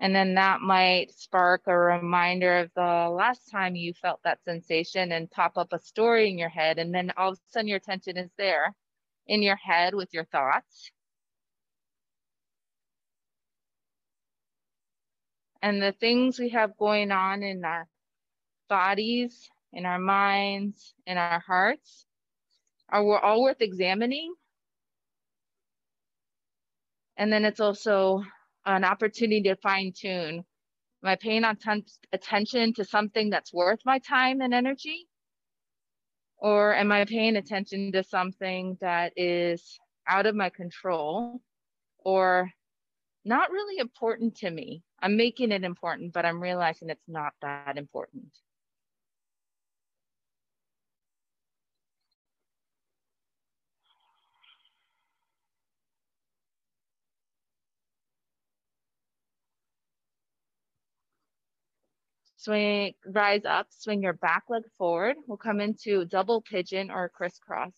[0.00, 5.10] And then that might spark a reminder of the last time you felt that sensation
[5.10, 6.78] and pop up a story in your head.
[6.78, 8.74] And then all of a sudden your attention is there
[9.26, 10.92] in your head with your thoughts.
[15.62, 17.88] And the things we have going on in our
[18.68, 22.06] bodies, in our minds, in our hearts
[22.88, 24.34] are we're all worth examining.
[27.16, 28.22] And then it's also
[28.64, 30.44] an opportunity to fine tune.
[31.02, 31.44] Am I paying
[32.12, 35.08] attention to something that's worth my time and energy?
[36.38, 41.40] Or am I paying attention to something that is out of my control
[41.98, 42.50] or
[43.24, 44.82] not really important to me?
[45.00, 48.30] I'm making it important, but I'm realizing it's not that important.
[62.48, 65.16] Swing, rise up, swing your back leg forward.
[65.26, 67.74] We'll come into double pigeon or crisscross.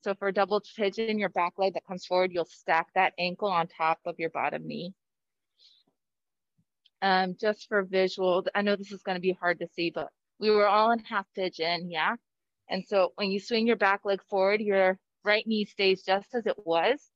[0.00, 3.68] So for double pigeon, your back leg that comes forward, you'll stack that ankle on
[3.68, 4.92] top of your bottom knee.
[7.00, 10.08] Um, just for visual, I know this is gonna be hard to see, but
[10.40, 12.16] we were all in half pigeon, yeah?
[12.68, 16.44] And so when you swing your back leg forward, your right knee stays just as
[16.44, 17.08] it was,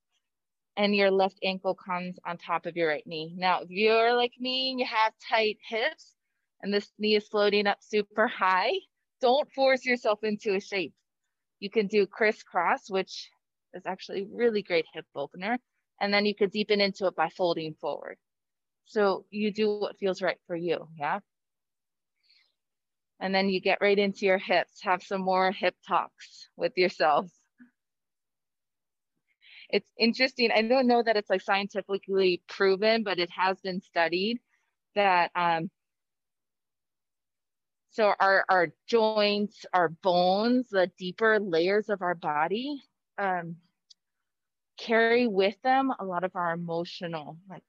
[0.77, 3.35] and your left ankle comes on top of your right knee.
[3.37, 6.15] Now, if you're like me and you have tight hips,
[6.63, 8.73] and this knee is floating up super high,
[9.21, 10.95] don't force yourself into a shape.
[11.61, 13.31] You can do crisscross, which
[13.75, 15.59] is actually really great hip opener.
[16.01, 18.17] And then you could deepen into it by folding forward.
[18.87, 21.21] So you do what feels right for you, yeah?
[23.21, 27.31] And then you get right into your hips, have some more hip talks with yourself.
[29.71, 30.51] It's interesting.
[30.51, 34.41] I don't know that it's like scientifically proven, but it has been studied
[34.97, 35.71] that um,
[37.93, 42.83] so our, our joints, our bones, the deeper layers of our body
[43.19, 43.57] um,
[44.79, 47.63] carry with them a lot of our emotional, like,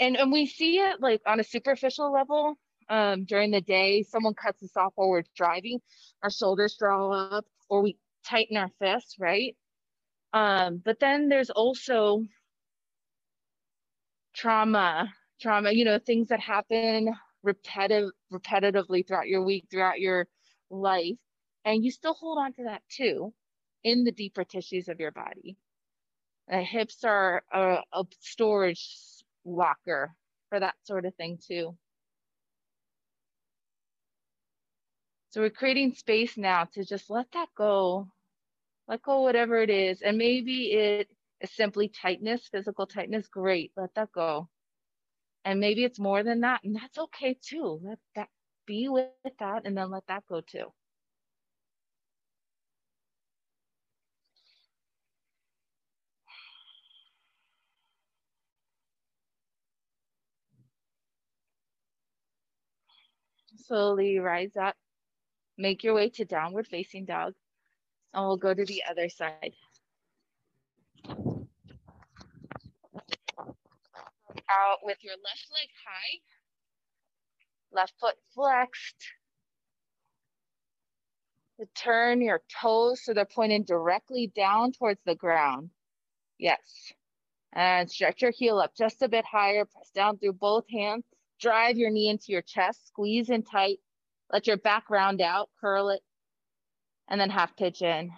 [0.00, 2.58] and, and we see it like on a superficial level
[2.88, 4.02] um, during the day.
[4.02, 5.80] Someone cuts us off while we're driving,
[6.22, 9.54] our shoulders draw up, or we tighten our fists, right?
[10.32, 12.24] Um, but then there's also
[14.34, 15.12] trauma,
[15.42, 20.28] trauma, you know, things that happen repetitive repetitively throughout your week, throughout your
[20.70, 21.16] life,
[21.64, 23.32] and you still hold on to that too
[23.84, 25.56] in the deeper tissues of your body.
[26.48, 28.88] The hips are a, a storage
[29.44, 30.14] locker
[30.48, 31.76] for that sort of thing too.
[35.30, 38.08] So we're creating space now to just let that go,
[38.88, 40.00] let go whatever it is.
[40.00, 41.08] And maybe it
[41.40, 44.48] is simply tightness, physical tightness, great, let that go.
[45.48, 47.80] And maybe it's more than that, and that's okay too.
[47.82, 48.28] Let that
[48.66, 50.74] be with that and then let that go too.
[63.56, 64.76] Slowly rise up,
[65.56, 67.32] make your way to downward facing dog,
[68.12, 69.54] and we'll go to the other side.
[74.50, 76.20] Out with your left leg high,
[77.72, 78.96] left foot flexed.
[81.74, 85.70] Turn your toes so they're pointing directly down towards the ground.
[86.38, 86.92] Yes.
[87.52, 91.04] And stretch your heel up just a bit higher, press down through both hands,
[91.40, 93.78] drive your knee into your chest, squeeze in tight,
[94.32, 96.02] let your back round out, curl it,
[97.08, 98.12] and then half pigeon.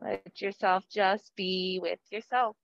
[0.00, 2.56] Let yourself just be with yourself.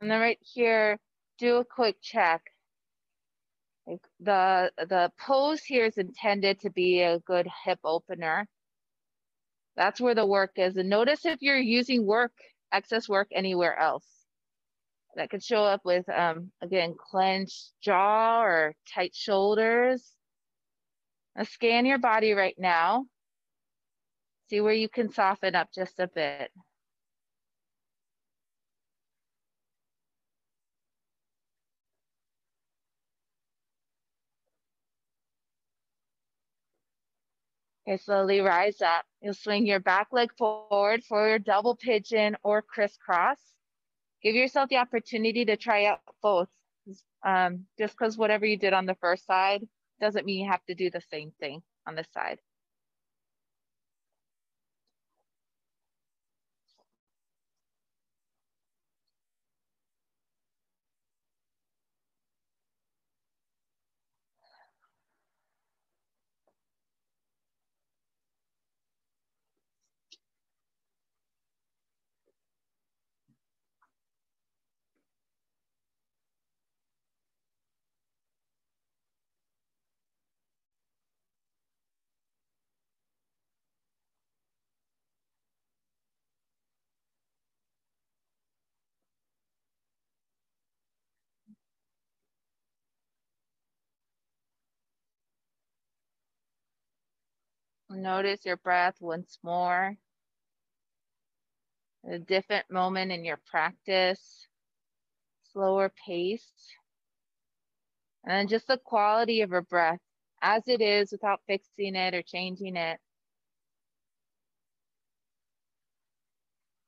[0.00, 0.98] And then right here,
[1.38, 2.42] do a quick check.
[4.20, 8.46] The, the pose here is intended to be a good hip opener.
[9.76, 10.76] That's where the work is.
[10.76, 12.32] And notice if you're using work
[12.72, 14.06] excess work anywhere else.
[15.16, 20.12] That could show up with, um, again, clenched jaw or tight shoulders.
[21.36, 23.06] Now scan your body right now.
[24.48, 26.50] See where you can soften up just a bit.
[37.88, 39.06] Okay, slowly rise up.
[39.22, 43.38] You'll swing your back leg forward for your double pigeon or crisscross.
[44.22, 46.48] Give yourself the opportunity to try out both.
[47.24, 49.66] Um, just because whatever you did on the first side
[50.02, 52.38] doesn't mean you have to do the same thing on this side.
[97.90, 99.96] Notice your breath once more.
[102.10, 104.46] A different moment in your practice,
[105.52, 106.52] slower pace.
[108.24, 110.00] And just the quality of your breath
[110.42, 112.98] as it is without fixing it or changing it.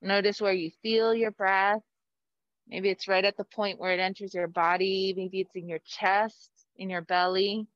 [0.02, 1.82] Notice where you feel your breath.
[2.68, 5.14] Maybe it's right at the point where it enters your body.
[5.16, 7.66] Maybe it's in your chest, in your belly.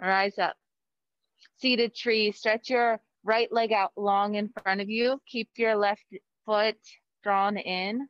[0.00, 0.56] Rise up.
[1.58, 5.20] Seated tree, stretch your right leg out long in front of you.
[5.26, 6.04] Keep your left
[6.44, 6.76] foot
[7.22, 8.08] drawn in.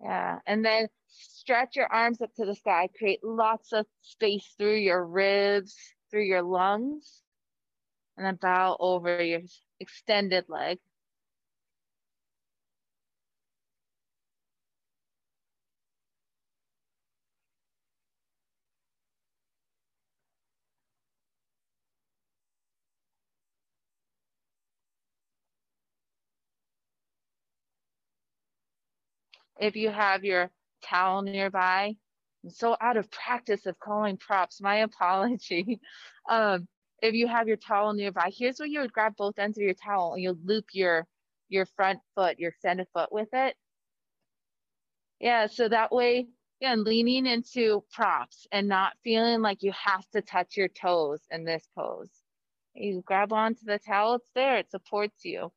[0.00, 2.88] Yeah, and then stretch your arms up to the sky.
[2.96, 5.76] Create lots of space through your ribs,
[6.10, 7.22] through your lungs,
[8.16, 9.40] and then bow over your
[9.80, 10.78] extended leg.
[29.60, 30.50] If you have your
[30.82, 31.96] towel nearby,
[32.44, 35.80] I'm so out of practice of calling props, my apology.
[36.28, 36.68] Um,
[37.02, 39.74] if you have your towel nearby, here's where you would grab both ends of your
[39.74, 41.06] towel and you'll loop your,
[41.48, 43.56] your front foot, your extended foot with it.
[45.20, 46.28] Yeah, so that way,
[46.60, 51.44] again, leaning into props and not feeling like you have to touch your toes in
[51.44, 52.10] this pose.
[52.74, 55.52] You grab onto the towel, it's there, it supports you.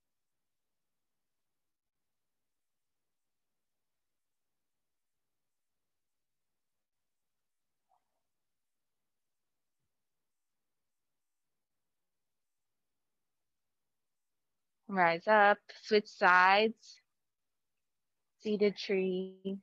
[14.89, 17.01] Rise up, switch sides,
[18.41, 19.57] seated tree.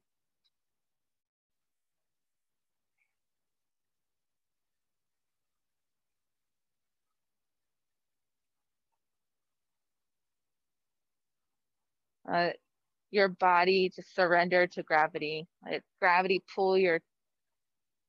[12.31, 12.51] Uh,
[13.11, 15.47] your body to surrender to gravity.
[15.65, 17.01] Let gravity pull your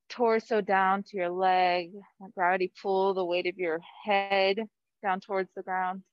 [0.09, 1.91] torso down to your leg.
[2.19, 4.59] Let gravity pull the weight of your head
[5.03, 6.03] down towards the ground.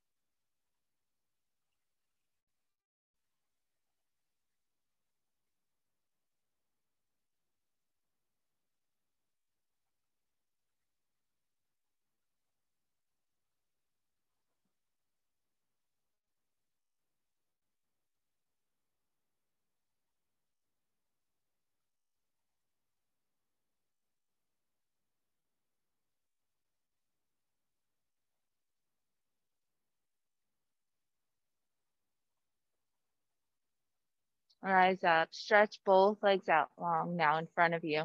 [34.62, 38.04] Rise up, stretch both legs out long now in front of you.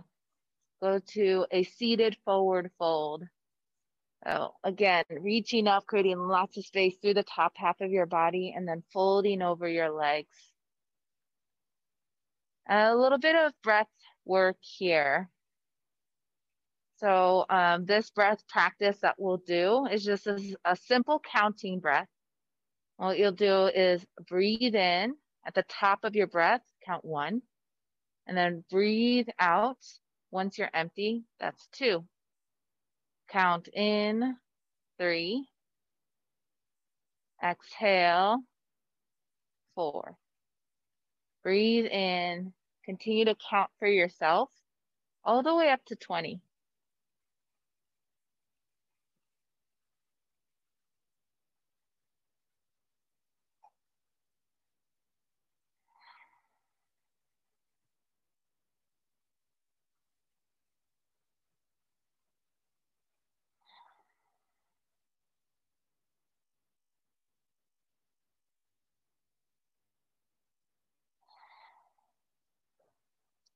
[0.82, 3.24] Go to a seated forward fold.
[4.26, 8.54] So again, reaching up, creating lots of space through the top half of your body
[8.56, 10.36] and then folding over your legs.
[12.68, 13.88] A little bit of breath
[14.26, 15.30] work here.
[16.98, 22.08] So um, this breath practice that we'll do is just a, a simple counting breath.
[22.98, 25.14] What you'll do is breathe in
[25.48, 27.42] at the top of your breath, count one,
[28.28, 29.80] and then breathe out.
[30.30, 32.04] Once you're empty, that's two.
[33.30, 34.36] Count in,
[35.00, 35.48] three.
[37.42, 38.40] Exhale,
[39.74, 40.18] four.
[41.44, 42.52] Breathe in,
[42.84, 44.50] continue to count for yourself
[45.24, 46.42] all the way up to 20.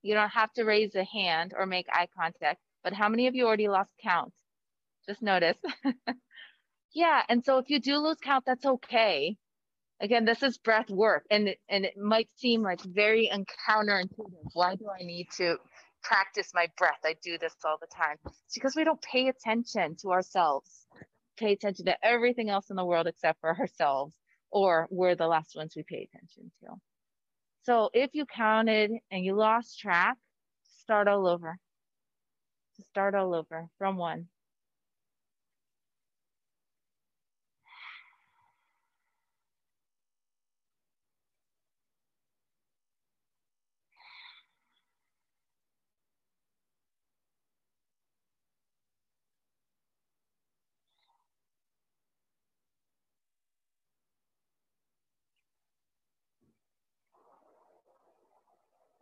[0.01, 3.35] You don't have to raise a hand or make eye contact, but how many of
[3.35, 4.33] you already lost count?
[5.07, 5.57] Just notice.
[6.93, 9.37] yeah, and so if you do lose count, that's okay.
[9.99, 13.29] Again, this is breath work, and and it might seem like very
[13.69, 14.49] counterintuitive.
[14.53, 15.57] Why do I need to
[16.01, 16.99] practice my breath?
[17.05, 18.17] I do this all the time.
[18.25, 20.87] It's because we don't pay attention to ourselves,
[21.37, 24.15] pay attention to everything else in the world except for ourselves,
[24.49, 26.90] or we're the last ones we pay attention to.
[27.63, 30.17] So if you counted and you lost track,
[30.63, 31.57] start all over.
[32.89, 34.30] Start all over from one.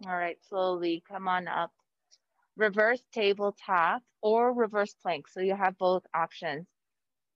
[0.09, 1.71] All right, slowly come on up.
[2.57, 5.27] Reverse tabletop or reverse plank.
[5.27, 6.65] So you have both options.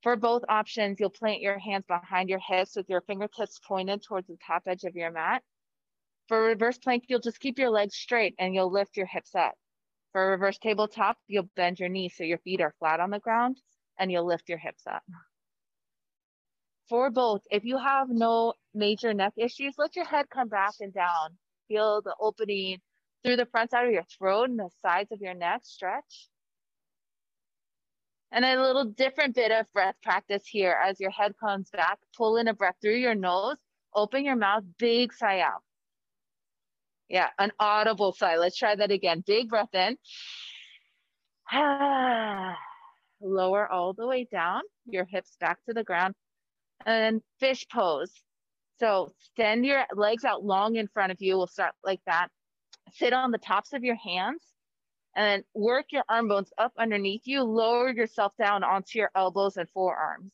[0.01, 4.27] For both options, you'll plant your hands behind your hips with your fingertips pointed towards
[4.27, 5.43] the top edge of your mat.
[6.27, 9.53] For reverse plank, you'll just keep your legs straight and you'll lift your hips up.
[10.11, 13.61] For reverse tabletop, you'll bend your knees so your feet are flat on the ground
[13.99, 15.03] and you'll lift your hips up.
[16.89, 20.91] For both, if you have no major neck issues, let your head come back and
[20.91, 21.37] down.
[21.67, 22.79] Feel the opening
[23.23, 26.27] through the front side of your throat and the sides of your neck stretch.
[28.31, 31.99] And a little different bit of breath practice here as your head comes back.
[32.17, 33.57] Pull in a breath through your nose,
[33.93, 35.61] open your mouth, big sigh out.
[37.09, 38.37] Yeah, an audible sigh.
[38.37, 39.23] Let's try that again.
[39.25, 39.97] Big breath in.
[43.21, 46.15] Lower all the way down, your hips back to the ground.
[46.85, 48.11] And fish pose.
[48.79, 51.37] So extend your legs out long in front of you.
[51.37, 52.29] We'll start like that.
[52.93, 54.41] Sit on the tops of your hands
[55.15, 57.43] and then work your arm bones up underneath you.
[57.43, 60.31] Lower yourself down onto your elbows and forearms.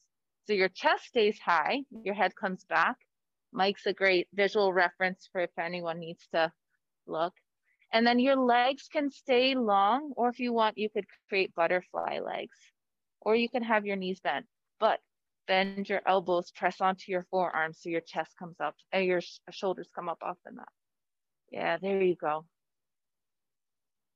[0.47, 2.95] So your chest stays high, your head comes back.
[3.51, 6.51] Mike's a great visual reference for if anyone needs to
[7.07, 7.33] look.
[7.91, 12.19] And then your legs can stay long, or if you want, you could create butterfly
[12.19, 12.57] legs,
[13.21, 14.45] or you can have your knees bent.
[14.79, 14.99] But
[15.49, 19.39] bend your elbows, press onto your forearms so your chest comes up and your sh
[19.49, 20.69] shoulders come up off the mat.
[21.51, 22.45] Yeah, there you go.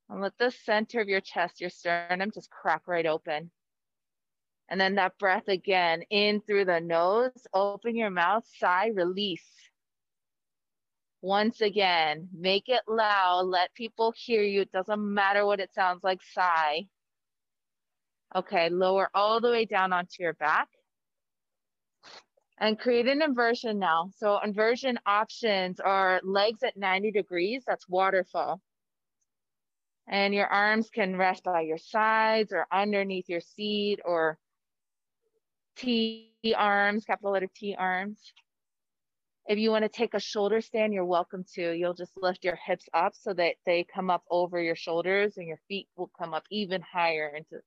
[0.08, 3.50] And let the center of your chest, your sternum, just crack right open.
[4.68, 9.50] And then that breath again, in through the nose, open your mouth, sigh, release.
[11.20, 14.60] Once again, make it loud, let people hear you.
[14.60, 16.86] It doesn't matter what it sounds like, sigh.
[18.36, 20.68] Okay, lower all the way down onto your back
[22.64, 24.08] and create an inversion now.
[24.16, 28.62] So inversion options are legs at 90 degrees, that's waterfall.
[30.08, 34.38] And your arms can rest by your sides or underneath your seat or
[35.76, 38.32] T arms, capital letter T arms.
[39.46, 41.72] If you wanna take a shoulder stand, you're welcome to.
[41.72, 45.46] You'll just lift your hips up so that they come up over your shoulders and
[45.46, 47.60] your feet will come up even higher into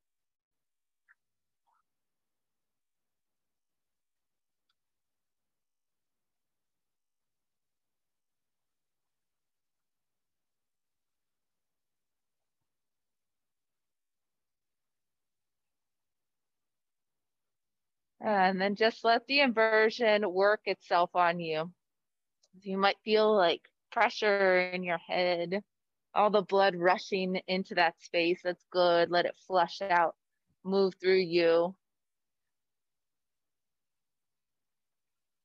[18.27, 21.71] Um, and then just let the inversion work itself on you.
[22.61, 25.63] You might feel like pressure in your head,
[26.13, 28.41] all the blood rushing into that space.
[28.43, 29.09] That's good.
[29.11, 30.15] Let it flush out,
[30.65, 31.73] move through you.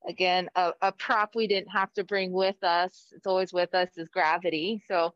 [0.09, 3.91] Again, a, a prop we didn't have to bring with us, it's always with us,
[3.97, 4.83] is gravity.
[4.89, 5.14] So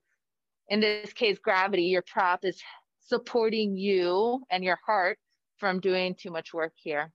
[0.69, 2.63] in this case, gravity, your prop is
[3.01, 5.19] supporting you and your heart
[5.57, 7.13] from doing too much work here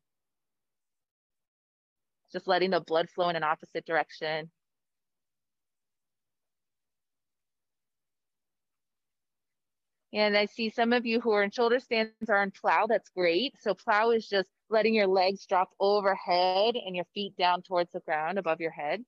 [2.32, 4.50] just letting the blood flow in an opposite direction.
[10.14, 12.86] And I see some of you who are in shoulder stands are in plow.
[12.88, 13.56] That's great.
[13.62, 18.02] So plow is just letting your legs drop overhead and your feet down towards the
[18.02, 19.04] ground above your head.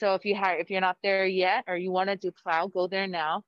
[0.00, 2.66] So if you have, if you're not there yet or you want to do plow,
[2.66, 3.44] go there now.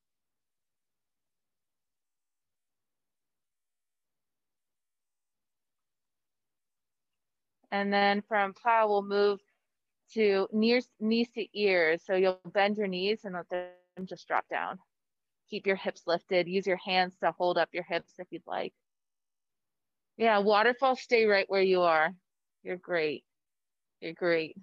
[7.71, 9.41] And then from plow, we'll move
[10.13, 12.03] to knees, knees to ears.
[12.05, 14.79] So you'll bend your knees and let them just drop down.
[15.51, 16.49] Keep your hips lifted.
[16.49, 18.73] Use your hands to hold up your hips if you'd like.
[20.17, 22.15] Yeah, waterfall, stay right where you are.
[22.63, 23.25] You're great.
[24.01, 24.57] You're great.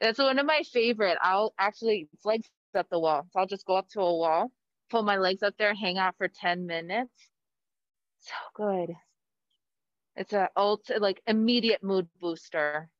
[0.00, 1.18] That's one of my favorite.
[1.20, 3.26] I'll actually, it's legs up the wall.
[3.30, 4.50] So I'll just go up to a wall,
[4.90, 7.12] pull my legs up there, hang out for 10 minutes.
[8.18, 8.94] So good.
[10.16, 12.90] It's a ult like immediate mood booster.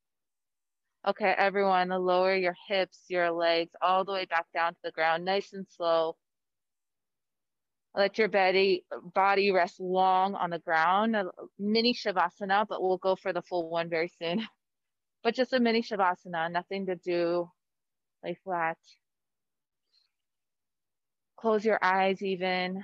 [1.07, 5.25] Okay, everyone, lower your hips, your legs all the way back down to the ground,
[5.25, 6.17] nice and slow.
[7.95, 8.85] Let your body
[9.15, 11.15] body rest long on the ground.
[11.17, 11.27] A
[11.59, 14.47] mini shavasana, but we'll go for the full one very soon.
[15.25, 17.49] But just a mini shavasana, nothing to do,
[18.25, 18.77] lay flat.
[21.37, 22.83] Close your eyes even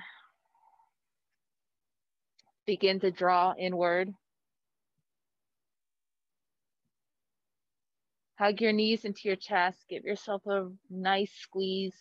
[2.69, 4.13] begin to draw inward.
[8.37, 9.83] Hug your knees into your chest.
[9.89, 11.95] Give yourself a nice squeeze.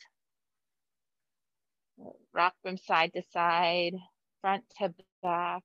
[2.34, 3.94] Rock from side to side,
[4.42, 4.92] front to
[5.22, 5.64] back.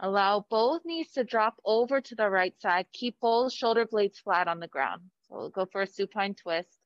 [0.00, 2.86] Allow both knees to drop over to the right side.
[2.92, 5.02] Keep both shoulder blades flat on the ground.
[5.28, 6.76] So we'll go for a supine twist.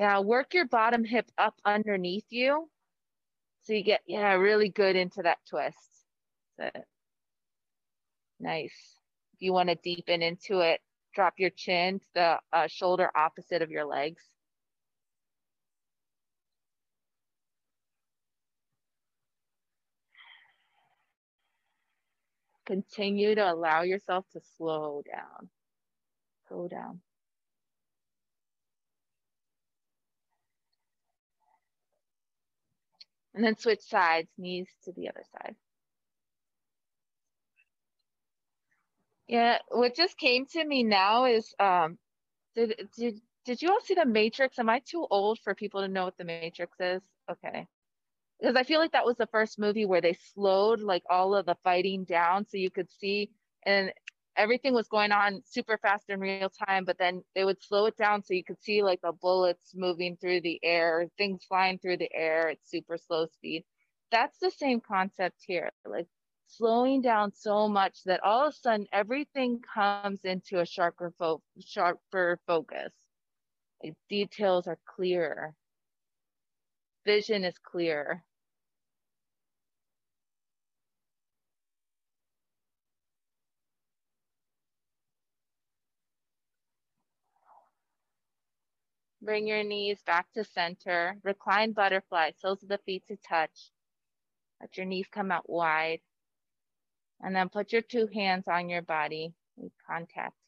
[0.00, 2.70] Yeah, work your bottom hip up underneath you.
[3.64, 5.76] So you get, yeah, really good into that twist.
[6.56, 6.84] That's it.
[8.40, 8.96] Nice.
[9.34, 10.80] If you want to deepen into it,
[11.14, 14.22] drop your chin to the uh, shoulder opposite of your legs.
[22.64, 25.50] Continue to allow yourself to slow down.
[26.48, 27.02] Slow down.
[33.34, 35.56] And then switch sides, knees to the other side.
[39.28, 41.98] Yeah, what just came to me now is um
[42.56, 44.58] did did did you all see the Matrix?
[44.58, 47.02] Am I too old for people to know what the Matrix is?
[47.30, 47.66] Okay.
[48.40, 51.46] Because I feel like that was the first movie where they slowed like all of
[51.46, 53.30] the fighting down so you could see
[53.64, 53.92] and
[54.36, 57.84] everything was going on super fast in real time, but then they would slow it
[57.86, 61.98] down so you could see like the bullets moving through the air, things flying through
[61.98, 63.64] the air at super slow speed.
[64.10, 66.08] That's the same concept here, like
[66.46, 71.24] slowing down so much that all of a sudden everything comes into a sharper, fo
[71.46, 72.92] sharper focus.
[73.82, 75.54] Like details are clearer.
[77.04, 78.24] Vision is clear.
[89.22, 91.16] Bring your knees back to center.
[91.22, 93.70] Recline butterfly, soles of the feet to touch.
[94.60, 96.00] Let your knees come out wide.
[97.20, 100.39] And then put your two hands on your body, make contact.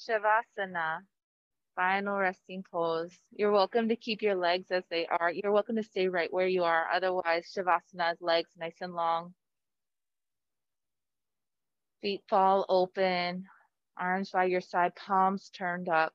[0.00, 1.00] Shavasana,
[1.76, 3.12] final resting pose.
[3.32, 5.30] You're welcome to keep your legs as they are.
[5.30, 6.88] You're welcome to stay right where you are.
[6.92, 9.34] Otherwise, Shavasana's legs nice and long.
[12.00, 13.44] Feet fall open,
[13.98, 16.14] arms by your side, palms turned up.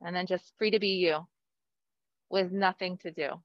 [0.00, 1.26] And then just free to be you
[2.30, 3.42] with nothing to do.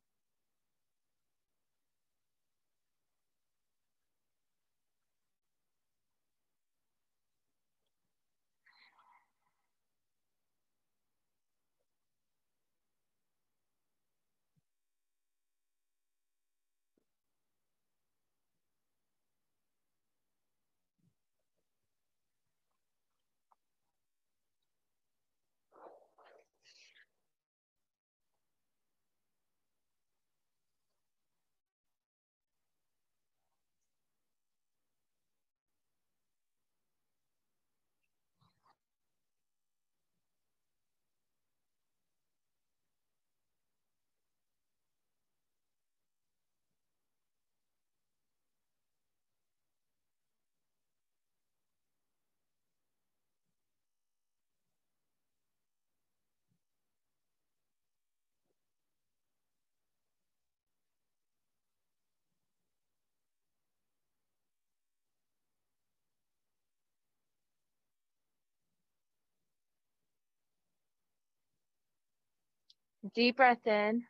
[73.08, 74.06] Deep breath in.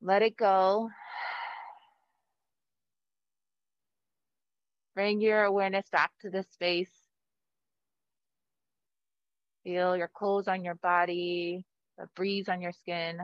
[0.00, 0.90] Let it go.
[4.94, 6.92] Bring your awareness back to the space.
[9.64, 11.64] Feel your clothes on your body,
[11.98, 13.18] the breeze on your skin.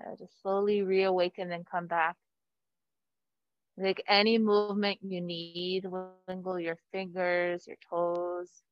[0.00, 2.16] Uh, just slowly reawaken and come back.
[3.76, 8.62] Make any movement you need, wiggle your fingers, your toes.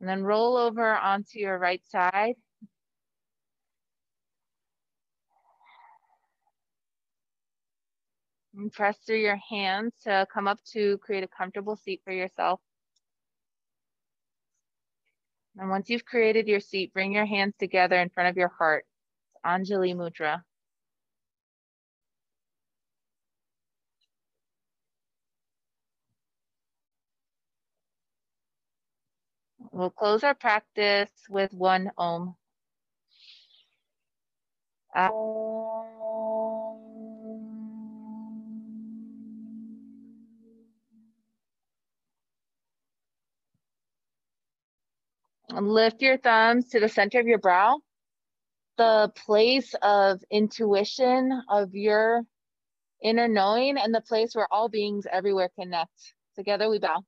[0.00, 2.34] And then roll over onto your right side.
[8.54, 12.60] And press through your hands to come up to create a comfortable seat for yourself.
[15.56, 18.86] And once you've created your seat, bring your hands together in front of your heart.
[19.44, 20.42] Anjali Mudra.
[29.72, 32.34] We'll close our practice with one Om.
[45.52, 47.80] Lift your thumbs to the center of your brow.
[48.76, 52.22] The place of intuition of your
[53.02, 56.14] inner knowing and the place where all beings everywhere connect.
[56.36, 57.04] Together we bow.